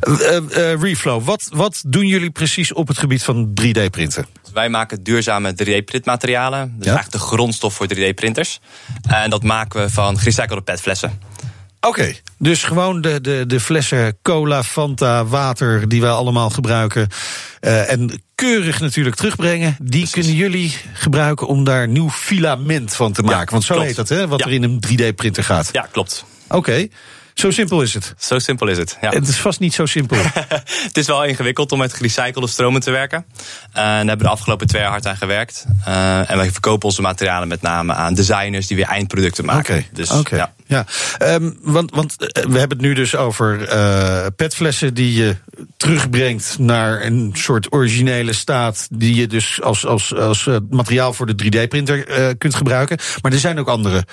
Eh, 0.00 0.36
eh, 0.36 0.80
Reflow, 0.80 1.24
wat, 1.24 1.48
wat 1.52 1.82
doen 1.86 2.06
jullie 2.06 2.30
precies 2.30 2.72
op 2.72 2.88
het 2.88 2.98
gebied 2.98 3.22
van 3.22 3.50
3D-printen? 3.60 4.26
Wij 4.52 4.68
maken 4.68 5.02
duurzame 5.02 5.52
3D-printmaterialen. 5.52 6.74
Dus 6.76 6.86
Ja. 6.86 6.92
eigenlijk 6.94 7.10
de 7.10 7.18
grondstof 7.18 7.74
voor 7.74 7.86
3D-printers. 7.86 8.60
En 9.08 9.30
dat 9.30 9.42
maken 9.42 9.80
we 9.80 9.90
van 9.90 10.18
gerecyclede 10.18 10.62
petflessen. 10.62 11.20
Oké, 11.86 12.12
dus 12.38 12.62
gewoon 12.62 13.00
de, 13.00 13.20
de, 13.20 13.44
de 13.46 13.60
flessen 13.60 14.18
cola, 14.22 14.62
Fanta, 14.62 15.24
water 15.24 15.88
die 15.88 16.00
wij 16.00 16.10
allemaal 16.10 16.50
gebruiken. 16.50 17.08
eh, 17.60 17.90
en 17.92 18.22
keurig 18.34 18.80
natuurlijk 18.80 19.16
terugbrengen. 19.16 19.76
Die 19.82 20.10
kunnen 20.10 20.34
jullie 20.34 20.76
gebruiken 20.92 21.46
om 21.46 21.64
daar 21.64 21.88
nieuw 21.88 22.10
filament 22.10 22.94
van 22.94 23.12
te 23.12 23.22
maken. 23.22 23.50
Want 23.52 23.64
zo 23.64 23.72
klopt. 23.74 23.86
heet 23.88 23.96
dat, 23.96 24.08
hè? 24.08 24.28
Wat 24.28 24.38
Ja. 24.38 24.46
er 24.46 24.52
in 24.52 24.62
een 24.62 24.80
3D-printer 24.88 25.44
gaat. 25.44 25.68
Ja, 25.72 25.88
klopt. 25.92 26.24
Oké, 26.48 26.86
zo 27.34 27.50
simpel 27.50 27.82
is 27.82 27.94
het. 27.94 28.14
Zo 28.18 28.38
simpel 28.38 28.68
is 28.68 28.78
het. 28.78 28.98
Ja. 29.00 29.10
Het 29.10 29.28
is 29.28 29.36
vast 29.38 29.60
niet 29.60 29.74
zo 29.74 29.86
simpel. 29.86 30.16
het 30.88 30.96
is 30.96 31.06
wel 31.06 31.24
ingewikkeld 31.24 31.72
om 31.72 31.78
met 31.78 31.92
gerecyclede 31.94 32.46
stromen 32.48 32.80
te 32.80 32.90
werken. 32.90 33.24
Eh, 33.28 33.82
en 33.82 33.84
daar 33.84 33.96
hebben 33.96 34.16
we 34.18 34.22
de 34.24 34.28
afgelopen 34.28 34.66
twee 34.66 34.82
jaar 34.82 34.90
hard 34.90 35.06
aan 35.06 35.16
gewerkt. 35.16 35.64
Eh, 35.84 36.30
en 36.30 36.36
wij 36.36 36.50
verkopen 36.52 36.88
onze 36.88 37.02
materialen 37.02 37.48
met 37.48 37.62
name 37.62 37.92
aan 37.94 38.14
designers 38.14 38.66
die 38.66 38.76
weer 38.76 38.86
eindproducten 38.86 39.44
maken. 39.44 39.74
Oké, 39.76 39.86
Dus 39.92 40.10
oké. 40.10 40.36
ja. 40.36 40.53
Ja, 40.66 40.86
Ehm, 41.18 41.50
want, 41.62 41.90
want 41.90 42.16
eh, 42.16 42.44
we 42.44 42.58
hebben 42.58 42.76
het 42.78 42.86
nu 42.86 42.94
dus 42.94 43.16
over 43.16 43.68
eh, 43.68 44.26
petflessen 44.36 44.94
die 44.94 45.14
je 45.14 45.36
terugbrengt 45.76 46.58
naar 46.58 47.04
een 47.04 47.30
soort 47.34 47.72
originele 47.72 48.32
staat. 48.32 48.88
Die 48.90 49.14
je 49.14 49.26
dus 49.26 49.62
als, 49.62 49.86
als, 49.86 50.14
als 50.14 50.46
eh, 50.46 50.56
materiaal 50.70 51.12
voor 51.12 51.26
de 51.26 51.44
3D-printer 51.44 52.08
eh, 52.08 52.28
kunt 52.38 52.54
gebruiken. 52.54 52.98
Maar 53.22 53.32
er 53.32 53.38
zijn 53.38 53.58
ook 53.58 53.68
andere 53.68 54.04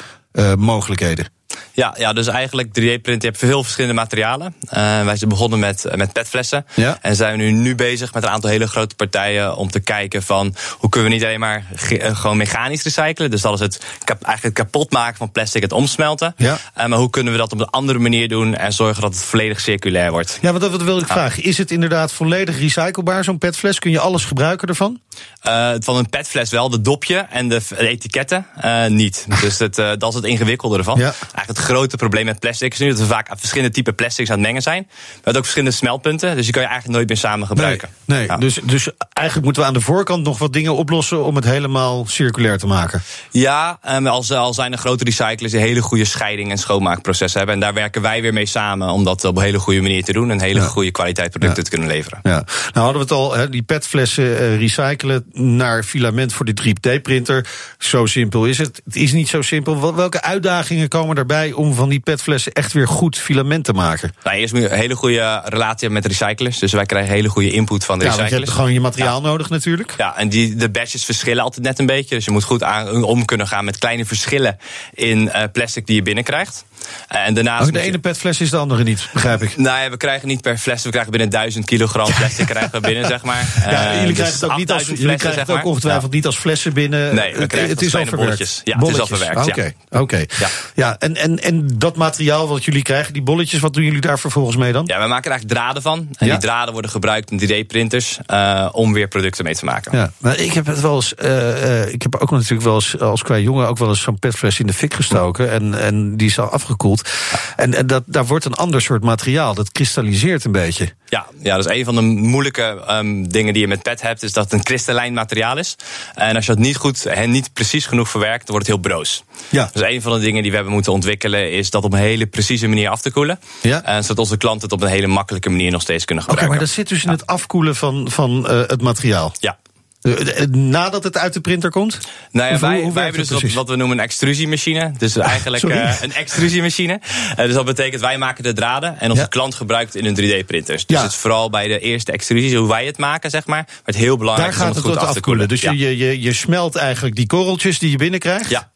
mogelijkheden. 0.58 1.26
Ja, 1.74 1.96
ja, 1.98 2.14
dus 2.14 2.28
eigenlijk 2.28 2.68
3D-printen, 2.68 3.20
je 3.22 3.26
hebt 3.28 3.38
veel 3.38 3.64
verschillende 3.64 3.96
materialen. 3.96 4.56
Eh, 4.70 5.04
wij 5.04 5.16
zijn 5.18 5.30
begonnen 5.30 5.60
met, 5.60 5.86
met 5.96 6.14
petflessen. 6.14 6.66
Ja. 6.74 6.98
En 7.02 7.16
zijn 7.16 7.38
nu, 7.38 7.52
nu 7.52 7.76
bezig 7.76 8.14
met 8.14 8.24
een 8.24 8.30
aantal 8.30 8.50
hele 8.50 8.68
grote 8.68 8.96
partijen 8.96 9.56
om 9.56 9.72
te 9.72 9.80
kijken 9.80 10.24
van 10.24 10.56
hoe 10.78 10.90
kunnen 10.90 11.10
we 11.10 11.16
niet 11.16 11.26
alleen 11.26 11.40
maar 11.40 11.66
eh, 11.90 12.16
gewoon 12.16 12.38
mechanisch 12.38 12.84
recyclen. 12.84 13.32
Dus 13.32 13.42
dat 13.42 13.54
is 13.54 13.60
het 13.60 13.84
kap- 14.04 14.24
eigenlijk 14.24 14.58
het 14.58 14.66
kapot 14.66 14.92
maken 14.92 15.18
van 15.18 15.32
plastic, 15.32 15.62
het 15.62 15.72
omsmelten. 15.72 16.34
Ja. 16.38 16.58
Eh, 16.74 16.86
maar 16.86 16.98
hoe 17.00 17.10
kunnen 17.10 17.34
we 17.34 17.40
dat 17.40 17.52
op 17.52 17.60
een 17.60 17.70
andere 17.70 18.00
manier 18.00 18.28
doen 18.28 18.56
en 18.56 18.74
zorgen 18.74 19.02
dat 19.02 19.14
het 19.14 19.24
volledig 19.24 19.60
circulair 19.60 20.12
wordt. 20.12 20.38
Ja, 20.42 20.50
want 20.50 20.62
dat 20.62 20.72
wat 20.72 20.82
wil 20.84 20.98
ik 21.00 21.08
vragen. 21.08 21.44
Is 21.44 21.58
het 21.58 21.72
inderdaad 21.72 22.12
volledig 22.12 22.60
recyclebaar, 22.60 23.24
zo'n 23.24 23.38
petfles? 23.38 23.80
Kun 23.80 23.92
je 23.92 24.00
alles 24.00 24.26
gebruiken 24.26 24.68
ervan? 24.68 25.00
Eh, 25.42 25.72
van 25.80 25.98
een 25.98 26.10
petfles 26.10 26.50
wel, 26.50 26.70
de 26.70 26.82
dopje 26.82 27.16
en 27.30 27.50
de, 27.50 27.62
de 27.70 27.88
etiketten 27.88 28.46
eh, 28.56 28.86
niet. 28.86 29.26
Dus 29.42 29.60
het, 29.60 29.78
eh, 29.78 29.90
dat 29.98 30.10
is 30.10 30.16
het 30.16 30.26
ingewikkelde 30.26 30.78
ervan. 30.78 30.98
Ja. 30.98 31.04
Eigenlijk 31.04 31.48
het 31.48 31.58
grote 31.58 31.98
probleem 31.98 32.26
met 32.26 32.40
plastic 32.40 32.74
is 32.74 32.80
nu 32.80 32.90
dat 32.90 33.00
we 33.00 33.06
vaak 33.06 33.30
verschillende 33.38 33.74
typen 33.74 33.96
plastics 33.96 34.30
aan 34.30 34.38
het 34.38 34.46
mengen 34.46 34.62
zijn. 34.62 34.90
Met 35.24 35.36
ook 35.36 35.42
verschillende 35.42 35.76
smeltpunten, 35.76 36.36
dus 36.36 36.44
die 36.44 36.54
kan 36.54 36.62
je 36.62 36.68
eigenlijk 36.68 36.98
nooit 36.98 37.10
meer 37.10 37.18
samen 37.18 37.48
gebruiken. 37.48 37.90
Nee, 38.06 38.18
nee. 38.18 38.28
Ja. 38.28 38.38
Dus, 38.38 38.60
dus 38.64 38.90
eigenlijk 39.14 39.46
moeten 39.46 39.62
we 39.62 39.68
aan 39.68 39.74
de 39.74 39.82
voorkant 39.82 40.24
nog 40.24 40.38
wat 40.38 40.54
dingen 40.54 40.76
oplossen 40.76 41.26
om 41.26 41.36
het 41.36 41.46
helemaal 41.46 42.06
circulair 42.08 42.58
te 42.58 42.68
maken. 42.68 43.02
Ja, 43.32 43.80
um, 43.90 44.08
al, 44.08 44.24
al 44.30 44.54
zijn 44.54 44.72
er 44.72 44.78
grote 44.78 45.04
recyclers 45.04 45.52
die 45.52 45.62
hele 45.62 45.82
goede 45.82 46.06
scheiding 46.06 46.52
en 46.52 46.58
schoonmaakprocessen 46.58 47.38
hebben. 47.38 47.56
En 47.56 47.62
daar 47.62 47.74
werken 47.74 48.02
wij 48.02 48.22
weer 48.22 48.34
mee 48.34 48.46
samen 48.46 48.90
om 48.90 49.04
dat 49.04 49.26
op 49.26 49.38
een 49.38 49.44
hele 49.44 49.60
goede 49.60 49.82
manier 49.82 50.04
te 50.04 50.14
doen. 50.14 50.32
En 50.32 50.42
hele 50.42 50.60
Ja. 50.60 50.66
goede 50.66 50.92
kwaliteit 50.92 51.30
producten 51.30 51.64
te 51.64 51.70
kunnen 51.70 51.88
leveren. 51.88 52.20
Ja, 52.24 52.44
nou 52.74 52.86
hadden 52.86 52.94
we 52.94 53.00
het 53.00 53.12
al, 53.12 53.50
die 53.50 53.64
petflessen 53.64 54.58
recyclen. 54.58 55.11
Naar 55.32 55.84
filament 55.84 56.34
voor 56.34 56.46
die 56.46 56.76
3D-printer. 56.76 57.46
Zo 57.78 58.06
simpel 58.06 58.46
is 58.46 58.58
het. 58.58 58.82
Het 58.86 58.96
is 58.96 59.12
niet 59.12 59.28
zo 59.28 59.42
simpel. 59.42 59.96
Welke 59.96 60.22
uitdagingen 60.22 60.88
komen 60.88 61.16
daarbij 61.16 61.52
om 61.52 61.74
van 61.74 61.90
die 61.90 62.00
petflessen 62.00 62.52
echt 62.52 62.74
weer 62.74 62.88
goed 62.88 63.18
filament 63.18 63.66
te 63.66 63.74
maken? 63.74 64.14
Nou, 64.24 64.38
eerst 64.38 64.54
een 64.54 64.72
hele 64.72 64.96
goede 64.96 65.42
relatie 65.46 65.90
met 65.90 66.06
recyclers. 66.06 66.60
Dus 66.60 66.72
wij 66.72 66.86
krijgen 66.86 67.12
hele 67.12 67.30
goede 67.30 67.52
input 67.52 67.86
van 67.86 68.00
de 68.00 68.06
ja, 68.06 68.12
recyclers. 68.12 68.40
je 68.40 68.46
hebt 68.46 68.58
gewoon 68.58 68.74
je 68.74 68.80
materiaal 68.80 69.22
nodig 69.22 69.50
natuurlijk. 69.50 69.94
Ja, 69.98 70.18
en 70.18 70.30
die, 70.30 70.56
de 70.56 70.70
batches 70.70 71.06
verschillen 71.06 71.44
altijd 71.44 71.66
net 71.66 71.80
een 71.80 71.86
beetje. 71.86 72.16
Dus 72.16 72.26
je 72.26 72.32
moet 72.32 72.44
goed 72.44 72.64
aan, 72.64 73.04
om 73.04 73.26
kunnen 73.26 73.48
gaan 73.48 73.66
met 73.66 73.78
kleine 73.78 74.06
verschillen 74.06 74.58
in 74.94 75.22
uh, 75.22 75.44
plastic 75.52 75.86
die 75.86 75.96
je 75.96 76.02
binnenkrijgt. 76.02 76.66
Uh, 77.12 77.28
en 77.28 77.34
daarnaast 77.34 77.68
oh, 77.68 77.74
de 77.74 77.80
ene 77.80 78.00
petfles 78.00 78.42
is 78.42 78.50
de 78.50 78.58
andere 78.58 78.84
niet, 78.84 79.10
begrijp 79.14 79.42
ik. 79.42 79.58
Nou 79.58 79.84
ja, 79.84 79.90
we 79.90 79.98
krijgen 79.98 80.28
niet 80.28 80.42
per 80.42 80.58
fles, 80.58 80.84
we 80.84 80.90
krijgen 80.90 81.12
binnen 81.12 81.30
1000 81.30 81.66
kilogram 81.66 82.14
plastic 82.14 82.46
krijgen 82.46 82.72
we 82.72 82.80
binnen, 82.80 83.06
zeg 83.06 83.24
maar. 83.24 83.40
Ja, 83.72 83.94
jullie 83.94 84.08
uh, 84.08 84.14
krijgen 84.14 84.34
het 84.34 84.44
ook, 84.44 84.58
niet 84.58 84.72
als, 84.72 84.88
jullie 85.02 85.18
krijgen 85.18 85.42
het 85.42 85.50
ook 85.50 85.66
ongetwijfeld 85.66 86.12
ja. 86.12 86.16
niet 86.18 86.26
als 86.26 86.38
flessen 86.38 86.74
binnen. 86.74 87.16
Nee, 87.16 87.36
het, 87.36 87.82
is 87.82 87.96
al 87.96 88.06
verwerkt. 88.06 88.62
Ja, 88.64 88.78
bolletjes. 88.78 88.80
het 88.80 88.90
is 88.94 89.00
al 89.00 89.08
verwerkt. 89.08 89.50
Oké, 89.50 89.50
okay. 89.50 89.76
oké. 89.90 90.02
Okay. 90.02 90.28
Ja. 90.40 90.48
ja, 90.76 90.96
en, 91.00 91.16
en, 91.16 91.40
en 91.40 91.68
dat 91.78 91.96
materiaal 91.96 92.48
wat 92.48 92.66
jullie 92.66 92.82
krijgen, 92.82 93.14
die 93.14 93.22
bolletjes, 93.22 93.60
wat 93.60 93.74
doen 93.74 93.84
jullie 93.84 94.02
daar 94.02 94.20
vervolgens 94.20 94.58
mee 94.58 94.72
dan? 94.72 94.84
Ja, 94.86 95.02
we 95.02 95.08
maken 95.08 95.24
er 95.24 95.32
eigenlijk 95.32 95.60
draden 95.60 95.82
van. 95.82 96.08
En 96.18 96.30
die 96.30 96.38
draden 96.38 96.74
worden 96.74 96.92
gebruikt 96.92 97.32
in 97.32 97.40
3D-printers 97.40 98.20
uh, 98.28 98.70
om 98.72 98.94
weer 98.94 99.08
producten 99.08 99.44
mee 99.44 99.56
te 99.56 99.66
maken. 99.66 99.98
Ja, 99.98 100.12
maar 100.18 100.38
ik 100.38 100.54
heb 100.54 100.66
het 100.66 100.82
wel 100.82 100.96
eens, 100.96 101.14
uh, 101.24 101.94
ik 101.94 102.02
heb 102.02 102.16
ook 102.16 102.32
natuurlijk 102.32 102.62
wel 102.62 102.76
eens 102.76 103.00
als 103.00 103.24
qua 103.24 103.38
jongen 103.38 103.68
ook 103.68 103.78
wel 103.78 103.90
eens 103.90 104.02
zo'n 104.02 104.20
petfles 104.20 104.60
in 104.60 104.68
de 104.68 104.74
fik 104.74 104.94
gestoken. 104.94 105.52
En, 105.52 105.82
en 105.82 106.18
die 106.18 106.28
is 106.28 106.40
al 106.40 106.50
afgekoeld. 106.50 107.10
En, 107.56 107.74
en 107.74 107.88
dat, 107.88 108.04
daar 108.06 108.26
wordt 108.26 108.46
een 108.46 108.54
ander 108.54 108.82
soort 108.82 109.04
materiaal. 109.04 109.54
Dat 109.54 109.72
kristalliseert 109.72 110.44
een 110.44 110.52
beetje. 110.52 110.94
Ja, 111.12 111.26
ja 111.42 111.56
dat 111.56 111.66
is 111.66 111.78
een 111.78 111.86
van 111.86 111.96
de 111.96 112.02
moeilijke 112.02 112.84
um, 112.90 113.30
dingen 113.30 113.54
die 113.54 113.62
je 113.62 113.68
met 113.68 113.82
PET 113.82 114.02
hebt. 114.02 114.24
Is 114.24 114.34
dat 114.34 114.44
het 114.44 114.54
een 114.54 114.64
kristallijn 114.64 115.14
materiaal 115.14 115.58
is. 115.58 115.76
En 116.14 116.36
als 116.36 116.46
je 116.46 116.52
dat 116.54 116.62
niet 116.62 116.76
goed 116.76 117.06
en 117.06 117.30
niet 117.32 117.54
precies 117.54 117.86
genoeg 117.86 118.10
verwerkt, 118.10 118.46
dan 118.48 118.56
wordt 118.56 118.68
het 118.68 118.76
heel 118.76 118.92
broos. 118.92 119.24
Ja. 119.50 119.70
Dus 119.74 119.82
een 119.82 120.02
van 120.02 120.14
de 120.14 120.20
dingen 120.20 120.42
die 120.42 120.50
we 120.50 120.56
hebben 120.56 120.74
moeten 120.74 120.94
ontwikkelen 120.94 121.52
is 121.52 121.70
dat 121.70 121.84
op 121.84 121.94
een 121.94 122.00
hele 122.00 122.26
precieze 122.26 122.68
manier 122.68 122.90
af 122.90 123.02
te 123.02 123.12
koelen. 123.12 123.40
Ja. 123.62 123.84
En 123.84 124.04
zodat 124.04 124.20
onze 124.20 124.38
klanten 124.38 124.62
het 124.62 124.72
op 124.72 124.82
een 124.82 124.88
hele 124.88 125.08
makkelijke 125.08 125.50
manier 125.50 125.72
nog 125.72 125.82
steeds 125.82 126.06
kunnen 126.06 126.24
gebruiken. 126.24 126.56
Oké, 126.58 126.60
maar 126.60 126.68
dat 126.68 126.78
zit 126.78 126.90
dus 126.90 127.04
in 127.04 127.10
het 127.10 127.28
afkoelen 127.28 127.76
van, 127.76 128.12
van 128.12 128.46
uh, 128.50 128.68
het 128.68 128.82
materiaal. 128.82 129.34
Ja. 129.40 129.58
Uh, 130.02 130.46
nadat 130.52 131.04
het 131.04 131.18
uit 131.18 131.34
de 131.34 131.42
printer 131.42 131.70
komt? 131.70 132.00
Nou 132.32 132.54
ja, 132.54 132.60
wij, 132.60 132.76
hoe, 132.76 132.84
hoe 132.84 132.94
wij 132.94 133.04
hebben 133.04 133.22
dus 133.22 133.42
wat, 133.42 133.54
wat, 133.54 133.70
we 133.70 133.76
noemen 133.76 133.98
een 133.98 134.04
extrusiemachine. 134.04 134.92
Dus 134.98 135.18
eigenlijk 135.18 135.64
uh, 135.64 136.02
een 136.02 136.14
extrusiemachine. 136.14 137.00
Uh, 137.30 137.36
dus 137.36 137.54
dat 137.54 137.66
betekent 137.66 138.02
wij 138.02 138.18
maken 138.18 138.44
de 138.44 138.54
draden 138.54 139.00
en 139.00 139.10
onze 139.10 139.22
ja. 139.22 139.28
klant 139.28 139.56
gebruikt 139.56 139.96
in 139.96 140.06
een 140.06 140.16
3D-printers. 140.16 140.86
Dus 140.86 140.98
ja. 140.98 141.02
het 141.02 141.12
is 141.12 141.18
vooral 141.18 141.50
bij 141.50 141.68
de 141.68 141.80
eerste 141.80 142.12
extrusies, 142.12 142.54
hoe 142.54 142.68
wij 142.68 142.86
het 142.86 142.98
maken, 142.98 143.30
zeg 143.30 143.46
maar. 143.46 143.64
Maar 143.68 143.80
het 143.84 143.96
heel 143.96 144.18
belangrijk 144.18 144.50
Daar 144.50 144.60
gaat 144.60 144.76
het, 144.76 144.84
het 144.84 144.94
goed 144.94 145.04
af 145.04 145.14
te 145.14 145.20
koelen. 145.20 145.48
Dus 145.48 145.62
ja. 145.62 145.72
je, 145.72 145.98
je, 145.98 146.22
je 146.22 146.34
smelt 146.34 146.76
eigenlijk 146.76 147.16
die 147.16 147.28
korreltjes 147.28 147.80
die 147.80 147.92
je 147.92 147.98
binnenkrijgt. 147.98 148.50
Ja. 148.50 148.72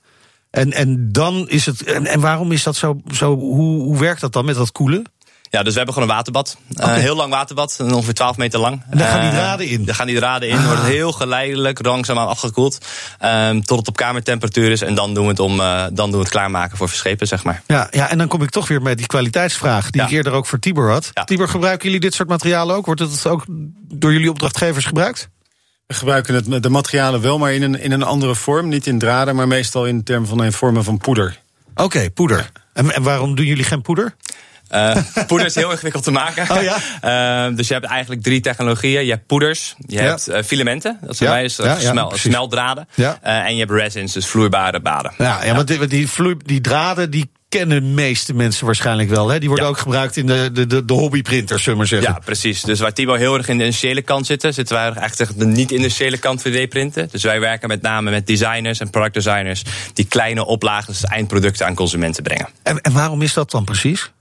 En, 0.51 0.73
en 0.73 1.11
dan 1.11 1.49
is 1.49 1.65
het. 1.65 1.83
En, 1.83 2.05
en 2.05 2.19
waarom 2.19 2.51
is 2.51 2.63
dat 2.63 2.75
zo? 2.75 3.01
zo 3.13 3.35
hoe, 3.35 3.81
hoe 3.81 3.99
werkt 3.99 4.21
dat 4.21 4.33
dan 4.33 4.45
met 4.45 4.55
dat 4.55 4.71
koelen? 4.71 5.05
Ja, 5.55 5.63
dus 5.63 5.71
we 5.71 5.77
hebben 5.77 5.93
gewoon 5.93 6.09
een 6.09 6.15
waterbad. 6.15 6.57
Okay. 6.71 6.95
Uh, 6.95 7.01
heel 7.01 7.15
lang 7.15 7.31
waterbad, 7.31 7.79
ongeveer 7.79 8.13
12 8.13 8.37
meter 8.37 8.59
lang. 8.59 8.83
En 8.89 8.97
daar 8.97 9.07
gaan 9.07 9.21
die 9.21 9.29
draden 9.29 9.67
in? 9.67 9.85
Daar 9.85 9.95
gaan 9.95 10.07
die 10.07 10.15
draden 10.15 10.49
in. 10.49 10.57
Ah. 10.57 10.65
Wordt 10.65 10.81
heel 10.81 11.11
geleidelijk, 11.11 11.85
langzaamaan 11.85 12.27
afgekoeld. 12.27 12.85
Um, 13.23 13.65
tot 13.65 13.77
het 13.77 13.87
op 13.87 13.95
kamertemperatuur 13.95 14.71
is. 14.71 14.81
En 14.81 14.95
dan 14.95 15.13
doen 15.13 15.23
we 15.23 15.29
het, 15.29 15.39
om, 15.39 15.59
uh, 15.59 15.83
dan 15.83 15.95
doen 15.95 16.11
we 16.11 16.17
het 16.17 16.29
klaarmaken 16.29 16.77
voor 16.77 16.89
verschepen, 16.89 17.27
zeg 17.27 17.43
maar. 17.43 17.61
Ja, 17.67 17.87
ja, 17.91 18.09
en 18.09 18.17
dan 18.17 18.27
kom 18.27 18.41
ik 18.41 18.49
toch 18.49 18.67
weer 18.67 18.81
met 18.81 18.97
die 18.97 19.07
kwaliteitsvraag. 19.07 19.89
Die 19.89 20.01
ja. 20.01 20.07
ik 20.07 20.13
eerder 20.13 20.33
ook 20.33 20.45
voor 20.45 20.59
Tibor 20.59 20.89
had. 20.89 21.09
Ja. 21.13 21.23
Tibor, 21.23 21.47
gebruiken 21.47 21.85
jullie 21.85 22.01
dit 22.01 22.13
soort 22.13 22.29
materialen 22.29 22.75
ook? 22.75 22.85
Wordt 22.85 23.01
het 23.01 23.27
ook 23.27 23.45
door 23.93 24.11
jullie 24.11 24.29
opdrachtgevers 24.29 24.85
gebruikt? 24.85 25.29
We 25.87 25.93
gebruiken 25.93 26.33
het, 26.33 26.63
de 26.63 26.69
materialen 26.69 27.21
wel, 27.21 27.37
maar 27.37 27.53
in 27.53 27.61
een, 27.61 27.79
in 27.79 27.91
een 27.91 28.03
andere 28.03 28.35
vorm. 28.35 28.67
Niet 28.67 28.87
in 28.87 28.99
draden, 28.99 29.35
maar 29.35 29.47
meestal 29.47 29.85
in 29.85 30.03
termen 30.03 30.29
van 30.29 30.41
een 30.41 30.53
vormen 30.53 30.83
van 30.83 30.97
poeder. 30.97 31.39
Oké, 31.71 31.83
okay, 31.83 32.09
poeder. 32.09 32.37
Ja. 32.37 32.61
En, 32.73 32.91
en 32.91 33.03
waarom 33.03 33.35
doen 33.35 33.45
jullie 33.45 33.63
geen 33.63 33.81
poeder? 33.81 34.15
Uh, 34.71 34.95
poeder 35.27 35.47
is 35.47 35.55
heel 35.55 35.71
ingewikkeld 35.71 36.03
te 36.03 36.11
maken. 36.11 36.49
Oh, 36.51 36.61
ja? 36.61 37.47
uh, 37.47 37.55
dus 37.55 37.67
je 37.67 37.73
hebt 37.73 37.85
eigenlijk 37.85 38.23
drie 38.23 38.39
technologieën. 38.39 39.05
Je 39.05 39.11
hebt 39.11 39.27
poeders, 39.27 39.75
je 39.77 39.95
ja. 39.95 40.03
hebt 40.03 40.29
uh, 40.29 40.41
filamenten, 40.45 40.97
dat 41.01 41.17
zijn 41.17 41.29
ja. 41.29 41.35
wij, 41.35 41.43
dus 41.43 41.87
smel, 41.87 42.11
smeldraden. 42.15 42.87
en 43.21 43.53
je 43.53 43.59
hebt 43.59 43.71
resins, 43.71 44.13
dus 44.13 44.27
vloeibare 44.27 44.79
baden. 44.79 45.13
Ja, 45.17 45.43
ja, 45.43 45.55
want 45.55 45.67
die, 45.67 46.07
die, 46.45 46.61
draden 46.61 47.09
die 47.09 47.29
kennen 47.49 47.83
de 47.83 47.89
meeste 47.89 48.33
mensen 48.33 48.65
waarschijnlijk 48.65 49.09
wel. 49.09 49.29
Hè? 49.29 49.39
Die 49.39 49.49
worden 49.49 49.67
ook 49.67 49.77
gebruikt 49.77 50.17
in 50.17 50.25
de, 50.25 50.49
de, 50.53 50.67
de, 50.67 50.85
de 50.85 50.93
hobbyprinters, 50.93 51.63
zullen 51.63 51.71
we 51.71 51.77
maar 51.77 51.99
zeggen. 51.99 52.13
Ja, 52.19 52.25
precies. 52.25 52.61
Dus 52.61 52.79
waar 52.79 52.93
Thibaut 52.93 53.17
heel 53.17 53.37
erg 53.37 53.47
in 53.47 53.57
de 53.57 53.63
industriële 53.63 54.01
kant 54.01 54.25
zitten, 54.25 54.53
zitten 54.53 54.75
wij 54.75 54.91
echt 54.91 55.17
tegen 55.17 55.39
de 55.39 55.45
niet-industriële 55.45 56.17
kant 56.17 56.47
3D-printen. 56.47 57.07
Dus 57.11 57.23
wij 57.23 57.39
werken 57.39 57.67
met 57.67 57.81
name 57.81 58.11
met 58.11 58.27
designers 58.27 58.79
en 58.79 58.89
productdesigners 58.89 59.63
die 59.93 60.05
kleine 60.05 60.45
oplages, 60.45 61.03
eindproducten 61.03 61.65
aan 61.65 61.75
consumenten 61.75 62.23
brengen. 62.23 62.47
En, 62.63 62.81
en 62.81 62.91
waarom 62.91 63.21
is 63.21 63.33
dat 63.33 63.51
dan 63.51 63.63
precies? 63.63 64.11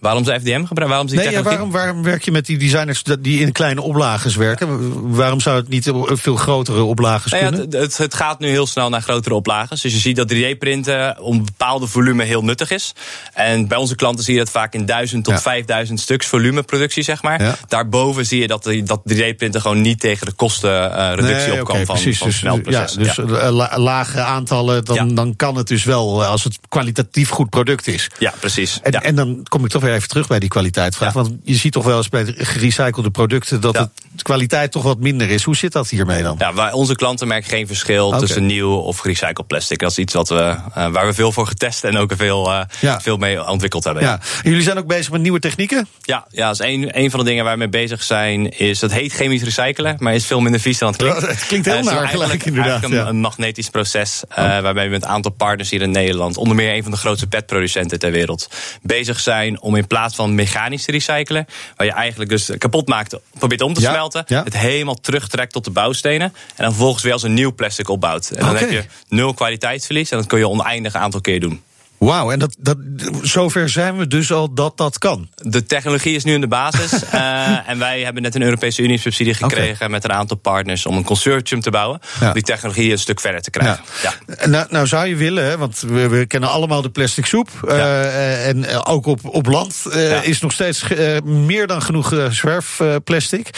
Waarom 0.00 0.24
ze 0.24 0.32
FDM 0.32 0.64
gebruiken? 0.64 0.88
Waarom 0.88 1.08
ze 1.08 1.14
die 1.14 1.24
nee, 1.24 1.34
ja, 1.34 1.42
waarom, 1.42 1.70
waarom 1.70 2.02
werk 2.02 2.22
je 2.22 2.30
met 2.30 2.46
die 2.46 2.58
designers 2.58 3.02
die 3.20 3.40
in 3.40 3.52
kleine 3.52 3.82
oplages 3.82 4.36
werken? 4.36 5.14
Waarom 5.16 5.40
zou 5.40 5.56
het 5.56 5.68
niet 5.68 5.92
veel 6.06 6.36
grotere 6.36 6.82
oplages 6.82 7.32
nou 7.32 7.44
ja, 7.44 7.50
kunnen? 7.50 7.80
Het, 7.80 7.96
het, 7.96 8.14
gaat 8.14 8.38
nu 8.38 8.48
heel 8.48 8.66
snel 8.66 8.88
naar 8.88 9.02
grotere 9.02 9.34
oplages. 9.34 9.80
Dus 9.80 9.92
je 9.92 9.98
ziet 9.98 10.16
dat 10.16 10.32
3D-printen 10.34 11.20
om 11.20 11.36
een 11.36 11.44
bepaalde 11.44 11.86
volume 11.86 12.24
heel 12.24 12.44
nuttig 12.44 12.70
is. 12.70 12.92
En 13.32 13.68
bij 13.68 13.78
onze 13.78 13.94
klanten 13.94 14.24
zie 14.24 14.34
je 14.34 14.38
dat 14.38 14.50
vaak 14.50 14.74
in 14.74 14.86
1000 14.86 15.24
tot 15.24 15.34
ja. 15.34 15.40
5000 15.40 16.00
stuks 16.00 16.26
volumeproductie, 16.26 17.02
zeg 17.02 17.22
maar. 17.22 17.42
Ja. 17.42 17.56
Daarboven 17.68 18.26
zie 18.26 18.40
je 18.40 18.46
dat, 18.46 18.70
dat 18.84 19.00
3D-printen 19.14 19.60
gewoon 19.60 19.80
niet 19.80 20.00
tegen 20.00 20.26
de 20.26 20.32
kostenreductie 20.32 21.36
uh, 21.36 21.46
nee, 21.46 21.60
op 21.60 21.66
kan 21.66 21.74
okay, 21.74 21.86
van, 21.86 21.94
precies, 21.94 22.18
van 22.18 22.62
dus, 22.62 22.92
dus 22.92 23.16
la, 23.50 23.78
lage 23.78 24.20
aantallen, 24.20 24.84
dan, 24.84 25.14
dan 25.14 25.36
kan 25.36 25.56
het 25.56 25.68
dus 25.68 25.84
wel 25.84 26.24
als 26.24 26.44
het 26.44 26.58
kwalitatief 26.68 27.28
goed 27.28 27.50
product 27.50 27.86
is. 27.86 28.10
Ja, 28.18 28.32
precies. 28.40 28.80
En, 28.82 28.92
en 28.92 29.14
dan 29.14 29.40
kom 29.48 29.64
ik 29.64 29.70
toch 29.70 29.82
weer 29.82 29.89
even 29.94 30.08
terug 30.08 30.26
bij 30.26 30.38
die 30.38 30.48
kwaliteitsvraag. 30.48 31.14
Ja. 31.14 31.22
Want 31.22 31.34
je 31.42 31.54
ziet 31.54 31.72
toch 31.72 31.84
wel 31.84 31.96
eens 31.96 32.08
bij 32.08 32.24
de 32.24 32.34
gerecyclede 32.36 33.10
producten 33.10 33.60
dat 33.60 33.74
ja. 33.74 33.90
de 34.12 34.22
kwaliteit 34.22 34.72
toch 34.72 34.82
wat 34.82 34.98
minder 34.98 35.30
is. 35.30 35.42
Hoe 35.42 35.56
zit 35.56 35.72
dat 35.72 35.88
hiermee 35.88 36.22
dan? 36.22 36.34
Ja, 36.38 36.54
wij, 36.54 36.72
onze 36.72 36.94
klanten 36.94 37.28
merken 37.28 37.50
geen 37.50 37.66
verschil 37.66 38.06
okay. 38.06 38.18
tussen 38.18 38.46
nieuw 38.46 38.74
of 38.74 38.98
gerecycled 38.98 39.46
plastic. 39.46 39.78
Dat 39.78 39.90
is 39.90 39.98
iets 39.98 40.14
wat 40.14 40.28
we, 40.28 40.34
uh, 40.34 40.88
waar 40.88 41.06
we 41.06 41.14
veel 41.14 41.32
voor 41.32 41.46
getest 41.46 41.84
en 41.84 41.96
ook 41.96 42.12
veel, 42.16 42.52
uh, 42.52 42.60
ja. 42.80 43.00
veel 43.00 43.16
mee 43.16 43.48
ontwikkeld 43.48 43.84
hebben. 43.84 44.02
Ja. 44.02 44.20
Jullie 44.42 44.62
zijn 44.62 44.78
ook 44.78 44.86
bezig 44.86 45.12
met 45.12 45.20
nieuwe 45.20 45.38
technieken? 45.38 45.88
Ja, 46.02 46.26
ja 46.30 46.46
dat 46.46 46.60
is 46.60 46.66
een, 46.66 46.98
een 46.98 47.10
van 47.10 47.20
de 47.20 47.26
dingen 47.26 47.44
waar 47.44 47.52
we 47.52 47.58
mee 47.58 47.68
bezig 47.68 48.02
zijn. 48.02 48.58
Is, 48.58 48.78
dat 48.78 48.92
heet 48.92 49.12
chemisch 49.12 49.42
recyclen, 49.42 49.96
maar 49.98 50.14
is 50.14 50.26
veel 50.26 50.40
minder 50.40 50.60
vies 50.60 50.78
dan 50.78 50.88
het 50.88 50.96
klinkt. 50.96 51.20
het 51.26 51.46
klinkt 51.46 51.66
heel 51.66 51.76
uh, 51.76 51.84
naar 51.84 52.08
gelijk 52.08 52.44
inderdaad. 52.44 52.84
Een, 52.84 53.06
een, 53.06 53.20
magnetisch 53.20 53.70
proces 53.70 54.22
oh. 54.30 54.36
waarbij 54.36 54.84
we 54.84 54.90
met 54.90 55.02
een 55.02 55.08
aantal 55.08 55.32
partners 55.32 55.70
hier 55.70 55.82
in 55.82 55.90
Nederland, 55.90 56.36
onder 56.36 56.56
meer 56.56 56.74
een 56.74 56.82
van 56.82 56.90
de 56.90 56.96
grootste 56.96 57.26
petproducenten 57.26 57.98
ter 57.98 58.10
wereld, 58.10 58.48
bezig 58.82 59.20
zijn 59.20 59.60
om 59.60 59.74
in 59.80 59.86
plaats 59.86 60.14
van 60.14 60.34
mechanisch 60.34 60.84
te 60.84 60.90
recyclen. 60.90 61.46
Waar 61.76 61.86
je 61.86 61.92
eigenlijk 61.92 62.30
dus 62.30 62.50
kapot 62.58 62.88
maakt, 62.88 63.16
probeert 63.38 63.60
om 63.60 63.74
te 63.74 63.80
ja, 63.80 63.90
smelten. 63.90 64.24
Ja. 64.26 64.42
Het 64.42 64.56
helemaal 64.56 64.94
terugtrekt 64.94 65.52
tot 65.52 65.64
de 65.64 65.70
bouwstenen. 65.70 66.32
En 66.56 66.64
dan 66.64 66.70
vervolgens 66.70 67.02
weer 67.02 67.12
als 67.12 67.22
een 67.22 67.34
nieuw 67.34 67.54
plastic 67.54 67.88
opbouwt. 67.88 68.30
En 68.30 68.40
dan 68.40 68.50
okay. 68.50 68.60
heb 68.60 68.70
je 68.70 68.84
nul 69.08 69.34
kwaliteitsverlies. 69.34 70.10
En 70.10 70.18
dat 70.18 70.26
kun 70.26 70.38
je 70.38 70.48
oneindig 70.48 70.94
aantal 70.94 71.20
keer 71.20 71.40
doen. 71.40 71.62
Wauw, 72.00 72.30
en 72.30 72.38
dat, 72.38 72.56
dat, 72.58 72.76
zover 73.22 73.68
zijn 73.68 73.96
we 73.96 74.06
dus 74.06 74.32
al 74.32 74.54
dat 74.54 74.76
dat 74.76 74.98
kan. 74.98 75.28
De 75.34 75.64
technologie 75.64 76.14
is 76.14 76.24
nu 76.24 76.34
in 76.34 76.40
de 76.40 76.48
basis. 76.48 77.04
uh, 77.14 77.68
en 77.70 77.78
wij 77.78 78.00
hebben 78.00 78.22
net 78.22 78.34
een 78.34 78.42
Europese 78.42 78.82
Unie-subsidie 78.82 79.34
gekregen 79.34 79.74
okay. 79.74 79.88
met 79.88 80.04
een 80.04 80.12
aantal 80.12 80.36
partners 80.36 80.86
om 80.86 80.96
een 80.96 81.04
consortium 81.04 81.60
te 81.60 81.70
bouwen. 81.70 82.00
Ja. 82.20 82.26
Om 82.26 82.32
die 82.32 82.42
technologie 82.42 82.92
een 82.92 82.98
stuk 82.98 83.20
verder 83.20 83.40
te 83.40 83.50
krijgen. 83.50 83.84
Ja. 84.02 84.14
ja. 84.26 84.46
Nou, 84.46 84.66
nou, 84.70 84.86
zou 84.86 85.06
je 85.06 85.16
willen, 85.16 85.44
hè, 85.44 85.58
want 85.58 85.80
we, 85.80 86.08
we, 86.08 86.26
kennen 86.26 86.50
allemaal 86.50 86.82
de 86.82 86.90
plastic 86.90 87.26
soep. 87.26 87.48
Uh, 87.64 88.48
en 88.48 88.84
ook 88.84 89.06
op, 89.06 89.20
op 89.24 89.46
land 89.46 89.82
uh, 89.86 90.24
is 90.24 90.40
nog 90.40 90.52
steeds 90.52 90.84
meer 91.24 91.66
dan 91.66 91.82
genoeg 91.82 92.14
zwerfplastic. 92.30 93.50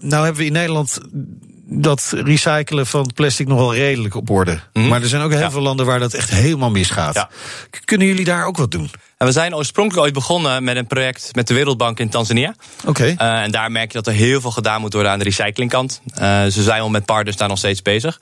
nou 0.00 0.24
hebben 0.24 0.36
we 0.36 0.44
in 0.44 0.52
Nederland 0.52 0.98
dat 1.70 2.12
recyclen 2.16 2.86
van 2.86 3.10
plastic 3.14 3.46
nog 3.46 3.58
wel 3.58 3.74
redelijk 3.74 4.14
op 4.14 4.30
orde. 4.30 4.52
Mm 4.52 4.60
-hmm. 4.72 4.88
Maar 4.88 5.02
er 5.02 5.08
zijn 5.08 5.22
ook 5.22 5.30
heel 5.30 5.40
ja. 5.40 5.50
veel 5.50 5.60
landen 5.60 5.86
waar 5.86 5.98
dat 5.98 6.14
echt 6.14 6.30
helemaal 6.30 6.70
misgaat. 6.70 7.14
Ja. 7.14 7.30
Kunnen 7.84 8.06
jullie 8.06 8.24
daar 8.24 8.46
ook 8.46 8.56
wat 8.56 8.70
doen? 8.70 8.90
En 9.18 9.26
we 9.26 9.32
zijn 9.32 9.54
oorspronkelijk 9.54 10.04
ooit 10.04 10.14
begonnen 10.14 10.64
met 10.64 10.76
een 10.76 10.86
project 10.86 11.34
met 11.34 11.46
de 11.46 11.54
Wereldbank 11.54 12.00
in 12.00 12.08
Tanzania. 12.08 12.54
Oké. 12.86 12.88
Okay. 12.88 13.36
Uh, 13.38 13.42
en 13.42 13.50
daar 13.50 13.70
merk 13.70 13.92
je 13.92 13.98
dat 13.98 14.06
er 14.06 14.12
heel 14.12 14.40
veel 14.40 14.50
gedaan 14.50 14.80
moet 14.80 14.92
worden 14.92 15.12
aan 15.12 15.18
de 15.18 15.24
recyclingkant. 15.24 16.00
Uh, 16.20 16.44
ze 16.44 16.62
zijn 16.62 16.80
al 16.80 16.88
met 16.88 17.04
partners 17.04 17.36
daar 17.36 17.48
nog 17.48 17.58
steeds 17.58 17.82
bezig. 17.82 18.18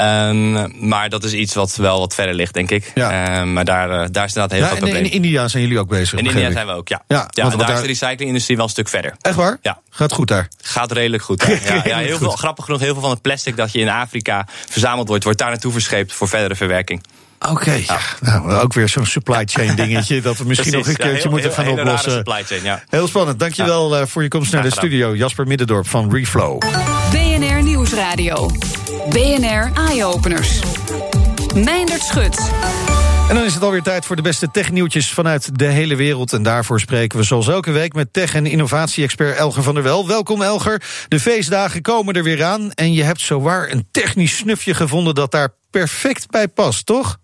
Um, 0.00 0.88
maar 0.88 1.08
dat 1.08 1.24
is 1.24 1.32
iets 1.32 1.54
wat 1.54 1.76
wel 1.76 1.98
wat 1.98 2.14
verder 2.14 2.34
ligt, 2.34 2.54
denk 2.54 2.70
ik. 2.70 2.92
Ja. 2.94 3.40
Uh, 3.40 3.52
maar 3.52 3.64
daar, 3.64 3.88
uh, 3.88 4.06
daar 4.10 4.24
is 4.24 4.34
inderdaad 4.34 4.50
heel 4.50 4.60
ja, 4.60 4.68
veel 4.68 4.76
probleem. 4.76 5.04
In 5.04 5.10
India 5.10 5.48
zijn 5.48 5.62
jullie 5.62 5.78
ook 5.78 5.88
bezig? 5.88 6.18
In 6.18 6.26
India 6.26 6.50
zijn 6.50 6.66
we 6.66 6.72
ook, 6.72 6.88
ja. 6.88 7.02
Ja, 7.06 7.28
ja 7.30 7.42
en 7.42 7.48
daar, 7.48 7.58
daar 7.58 7.74
is 7.74 7.80
de 7.80 7.86
recyclingindustrie 7.86 8.56
wel 8.56 8.64
een 8.64 8.70
stuk 8.70 8.88
verder. 8.88 9.14
Echt 9.20 9.34
waar? 9.34 9.58
Ja. 9.62 9.80
Gaat 9.90 10.12
goed 10.12 10.28
daar? 10.28 10.48
Gaat 10.62 10.92
redelijk 10.92 11.22
goed 11.22 11.40
daar. 11.46 11.64
ja, 11.64 11.82
ja, 11.84 11.98
heel 11.98 12.18
veel, 12.18 12.30
grappig 12.30 12.64
genoeg, 12.64 12.80
heel 12.80 12.92
veel 12.92 13.02
van 13.02 13.10
het 13.10 13.22
plastic 13.22 13.56
dat 13.56 13.72
je 13.72 13.78
in 13.78 13.88
Afrika 13.88 14.46
verzameld 14.68 15.08
wordt, 15.08 15.24
wordt 15.24 15.38
daar 15.38 15.50
naartoe 15.50 15.72
verscheept 15.72 16.12
voor 16.12 16.28
verdere 16.28 16.54
verwerking. 16.54 17.02
Oké, 17.38 17.50
okay. 17.50 17.84
ja. 17.86 17.98
nou, 18.20 18.52
ook 18.52 18.72
weer 18.72 18.88
zo'n 18.88 19.06
supply 19.06 19.42
chain 19.44 19.76
dingetje 19.84 20.20
dat 20.20 20.36
we 20.38 20.44
misschien 20.44 20.70
Precies, 20.70 20.88
nog 20.88 20.98
een 20.98 21.04
keertje 21.04 21.16
ja, 21.16 21.22
heel, 21.22 21.30
moeten 21.30 21.52
gaan 21.52 21.64
heel, 21.64 21.78
oplossen. 21.78 22.12
Supply 22.12 22.44
chain, 22.44 22.62
ja. 22.62 22.82
Heel 22.88 23.08
spannend. 23.08 23.38
Dankjewel 23.38 23.94
ja. 23.94 24.00
uh, 24.00 24.06
voor 24.06 24.22
je 24.22 24.28
komst 24.28 24.52
naar 24.52 24.62
de 24.62 24.70
studio. 24.70 25.16
Jasper 25.16 25.46
Middendorp 25.46 25.88
van 25.88 26.14
Reflow. 26.14 26.58
BNR 27.10 27.62
Nieuws 27.62 27.64
Nieuwsradio. 27.64 28.50
BNR 29.08 29.70
Eye 29.74 30.04
Openers. 30.04 30.60
Meindert 31.54 32.02
Schut. 32.02 32.50
En 33.28 33.34
dan 33.34 33.44
is 33.44 33.54
het 33.54 33.62
alweer 33.62 33.82
tijd 33.82 34.04
voor 34.04 34.16
de 34.16 34.22
beste 34.22 34.50
technieuwtjes 34.50 35.10
vanuit 35.10 35.58
de 35.58 35.64
hele 35.64 35.96
wereld. 35.96 36.32
En 36.32 36.42
daarvoor 36.42 36.80
spreken 36.80 37.18
we 37.18 37.24
zoals 37.24 37.48
elke 37.48 37.70
week 37.70 37.94
met 37.94 38.12
tech- 38.12 38.34
en 38.34 38.46
innovatie-expert 38.46 39.36
Elger 39.36 39.62
van 39.62 39.74
der 39.74 39.82
Wel. 39.82 40.06
Welkom 40.06 40.42
Elger. 40.42 40.82
De 41.08 41.20
feestdagen 41.20 41.82
komen 41.82 42.14
er 42.14 42.22
weer 42.22 42.44
aan. 42.44 42.72
En 42.72 42.92
je 42.92 43.02
hebt 43.02 43.20
zowaar 43.20 43.70
een 43.70 43.88
technisch 43.90 44.36
snufje 44.36 44.74
gevonden 44.74 45.14
dat 45.14 45.30
daar 45.30 45.48
perfect 45.70 46.30
bij 46.30 46.48
past, 46.48 46.86
toch? 46.86 47.18